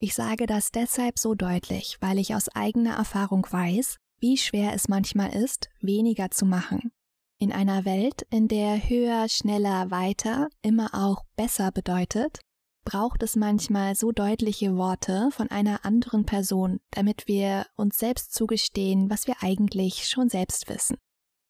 Ich 0.00 0.14
sage 0.14 0.44
das 0.44 0.70
deshalb 0.70 1.18
so 1.18 1.34
deutlich, 1.34 1.96
weil 2.00 2.18
ich 2.18 2.34
aus 2.34 2.50
eigener 2.50 2.96
Erfahrung 2.96 3.46
weiß, 3.48 3.96
wie 4.20 4.36
schwer 4.36 4.74
es 4.74 4.86
manchmal 4.86 5.34
ist, 5.34 5.70
weniger 5.80 6.30
zu 6.30 6.44
machen. 6.44 6.92
In 7.38 7.52
einer 7.52 7.86
Welt, 7.86 8.26
in 8.28 8.48
der 8.48 8.86
höher, 8.86 9.30
schneller, 9.30 9.90
weiter 9.90 10.50
immer 10.60 10.90
auch 10.92 11.24
besser 11.36 11.72
bedeutet, 11.72 12.40
braucht 12.84 13.22
es 13.22 13.36
manchmal 13.36 13.94
so 13.94 14.12
deutliche 14.12 14.76
Worte 14.76 15.30
von 15.32 15.50
einer 15.50 15.84
anderen 15.84 16.24
Person, 16.24 16.80
damit 16.90 17.28
wir 17.28 17.66
uns 17.76 17.98
selbst 17.98 18.32
zugestehen, 18.32 19.10
was 19.10 19.26
wir 19.26 19.36
eigentlich 19.40 20.08
schon 20.08 20.28
selbst 20.28 20.68
wissen. 20.68 20.96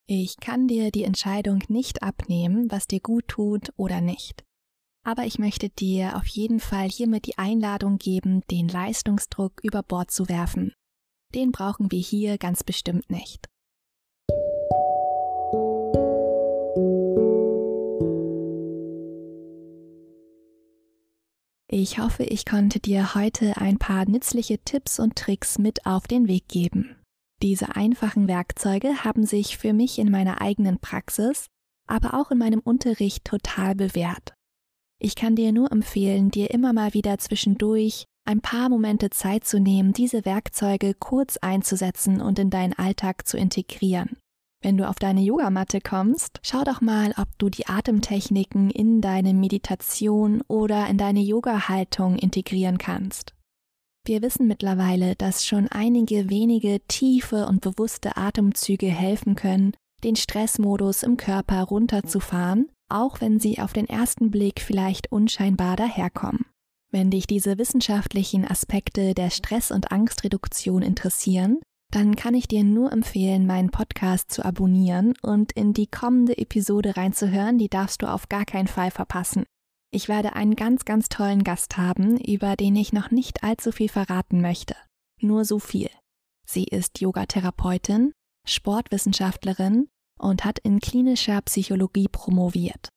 Ich 0.07 0.38
kann 0.41 0.67
dir 0.69 0.91
die 0.91 1.05
Entscheidung 1.05 1.62
nicht 1.69 2.03
abnehmen, 2.03 2.71
was 2.71 2.87
dir 2.87 3.01
gut 3.01 3.29
tut 3.29 3.73
oder 3.77 4.01
nicht. 4.01 4.45
Aber 5.05 5.25
ich 5.25 5.38
möchte 5.38 5.69
dir 5.69 6.17
auf 6.17 6.27
jeden 6.27 6.61
Fall 6.61 6.88
hiermit 6.88 7.27
die 7.27 7.38
Einladung 7.38 7.99
geben, 7.99 8.43
den 8.51 8.69
Leistungsdruck 8.69 9.61
über 9.62 9.83
Bord 9.83 10.11
zu 10.11 10.29
werfen. 10.29 10.73
Den 11.35 11.53
brauchen 11.53 11.91
wir 11.91 12.01
hier 12.01 12.38
ganz 12.38 12.64
bestimmt 12.64 13.11
nicht. 13.11 13.49
Ich 21.70 21.98
hoffe, 21.98 22.24
ich 22.24 22.46
konnte 22.46 22.81
dir 22.81 23.14
heute 23.14 23.59
ein 23.59 23.76
paar 23.76 24.09
nützliche 24.09 24.59
Tipps 24.59 24.98
und 24.98 25.16
Tricks 25.16 25.59
mit 25.59 25.85
auf 25.85 26.07
den 26.07 26.26
Weg 26.26 26.48
geben. 26.48 26.96
Diese 27.42 27.76
einfachen 27.76 28.26
Werkzeuge 28.26 29.04
haben 29.04 29.26
sich 29.26 29.59
für 29.59 29.74
mich 29.74 29.98
in 29.98 30.11
meiner 30.11 30.40
eigenen 30.40 30.78
Praxis, 30.78 31.46
aber 31.87 32.14
auch 32.14 32.31
in 32.31 32.38
meinem 32.38 32.61
Unterricht 32.61 33.26
total 33.26 33.74
bewährt. 33.74 34.33
Ich 34.98 35.14
kann 35.14 35.37
dir 35.37 35.52
nur 35.52 35.70
empfehlen, 35.70 36.31
dir 36.31 36.50
immer 36.50 36.72
mal 36.72 36.94
wieder 36.94 37.18
zwischendurch 37.18 38.07
ein 38.24 38.40
paar 38.40 38.70
Momente 38.70 39.11
Zeit 39.11 39.44
zu 39.44 39.61
nehmen, 39.61 39.92
diese 39.92 40.24
Werkzeuge 40.24 40.94
kurz 40.94 41.37
einzusetzen 41.37 42.22
und 42.22 42.38
in 42.38 42.48
deinen 42.48 42.72
Alltag 42.72 43.28
zu 43.28 43.37
integrieren. 43.37 44.16
Wenn 44.61 44.77
du 44.77 44.88
auf 44.88 44.97
deine 44.97 45.21
Yogamatte 45.21 45.81
kommst, 45.81 46.40
schau 46.42 46.64
doch 46.64 46.81
mal, 46.81 47.14
ob 47.16 47.29
du 47.38 47.49
die 47.49 47.66
Atemtechniken 47.66 48.71
in 48.71 49.01
deine 49.01 49.33
Meditation 49.33 50.42
oder 50.49 50.88
in 50.88 50.99
deine 50.99 51.21
Yoga-Haltung 51.21 52.16
integrieren 52.16 52.79
kannst. 52.79 53.35
Wir 54.05 54.21
wissen 54.23 54.49
mittlerweile, 54.49 55.14
dass 55.14 55.47
schon 55.47 55.68
einige 55.68 56.31
wenige 56.31 56.81
tiefe 56.88 57.47
und 57.47 57.61
bewusste 57.61 58.16
Atemzüge 58.16 58.87
helfen 58.87 59.37
können, 59.37 59.75
den 60.03 60.16
Stressmodus 60.16 61.03
im 61.03 61.16
Körper 61.16 61.62
runterzufahren, 61.64 62.68
auch 62.88 63.21
wenn 63.21 63.38
sie 63.38 63.61
auf 63.61 63.73
den 63.73 63.88
ersten 63.88 64.31
Blick 64.31 64.61
vielleicht 64.61 65.12
unscheinbar 65.12 65.77
daherkommen. 65.77 66.47
Wenn 66.90 67.11
dich 67.11 67.27
diese 67.27 67.59
wissenschaftlichen 67.59 68.47
Aspekte 68.51 69.12
der 69.14 69.31
Stress- 69.31 69.71
und 69.71 69.92
Angstreduktion 69.92 70.83
interessieren, 70.83 71.59
dann 71.90 72.16
kann 72.16 72.35
ich 72.35 72.48
dir 72.48 72.64
nur 72.64 72.92
empfehlen, 72.92 73.46
meinen 73.46 73.70
Podcast 73.70 74.31
zu 74.31 74.44
abonnieren 74.44 75.14
und 75.22 75.53
in 75.53 75.72
die 75.72 75.87
kommende 75.87 76.37
Episode 76.37 76.96
reinzuhören, 76.96 77.59
die 77.59 77.68
darfst 77.68 78.03
du 78.03 78.07
auf 78.07 78.29
gar 78.29 78.44
keinen 78.44 78.68
Fall 78.68 78.90
verpassen. 78.90 79.44
Ich 79.90 80.09
werde 80.09 80.35
einen 80.35 80.55
ganz, 80.55 80.85
ganz 80.85 81.09
tollen 81.09 81.44
Gast 81.44 81.79
haben, 81.79 82.18
über 82.18 82.57
den 82.57 82.77
ich 82.77 82.92
noch 82.92 83.11
nicht 83.11 83.42
allzu 83.42 83.72
viel 83.72 83.88
verraten 83.88 84.42
möchte. 84.42 84.77
Nur 85.20 85.46
so 85.46 85.59
viel. 85.59 85.88
Sie 86.46 86.64
ist 86.64 87.01
Yogatherapeutin, 87.01 88.12
Sportwissenschaftlerin 88.46 89.88
und 90.18 90.44
hat 90.44 90.59
in 90.59 90.81
klinischer 90.81 91.40
Psychologie 91.42 92.09
promoviert. 92.09 92.90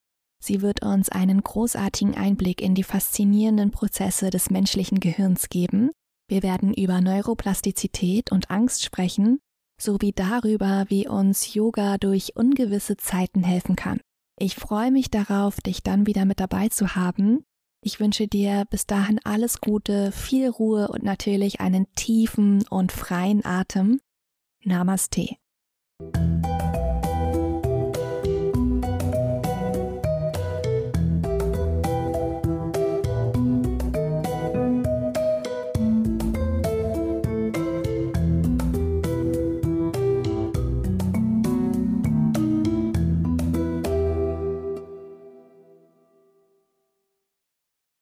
Sie 0.44 0.62
wird 0.62 0.84
uns 0.84 1.08
einen 1.10 1.42
großartigen 1.42 2.16
Einblick 2.16 2.62
in 2.62 2.76
die 2.76 2.84
faszinierenden 2.84 3.72
Prozesse 3.72 4.32
des 4.32 4.50
menschlichen 4.50 5.00
Gehirns 5.00 5.48
geben 5.50 5.92
wir 6.32 6.44
werden 6.44 6.74
über 6.74 7.02
Neuroplastizität 7.02 8.32
und 8.32 8.50
Angst 8.50 8.86
sprechen, 8.86 9.42
sowie 9.78 10.14
darüber, 10.14 10.86
wie 10.88 11.06
uns 11.06 11.54
Yoga 11.54 11.98
durch 11.98 12.38
ungewisse 12.38 12.96
Zeiten 12.96 13.44
helfen 13.44 13.76
kann. 13.76 14.00
Ich 14.40 14.56
freue 14.56 14.92
mich 14.92 15.12
darauf, 15.12 15.60
dich 15.60 15.84
dann 15.84 16.08
wieder 16.08 16.24
mit 16.24 16.40
dabei 16.40 16.70
zu 16.70 16.96
haben. 16.96 17.44
Ich 17.84 18.00
wünsche 18.00 18.30
dir 18.30 18.64
bis 18.70 18.86
dahin 18.86 19.20
alles 19.26 19.60
Gute, 19.60 20.14
viel 20.14 20.48
Ruhe 20.48 20.88
und 20.88 21.04
natürlich 21.04 21.60
einen 21.60 21.94
tiefen 21.96 22.66
und 22.70 22.94
freien 22.94 23.44
Atem. 23.44 24.00
Namaste. 24.64 25.36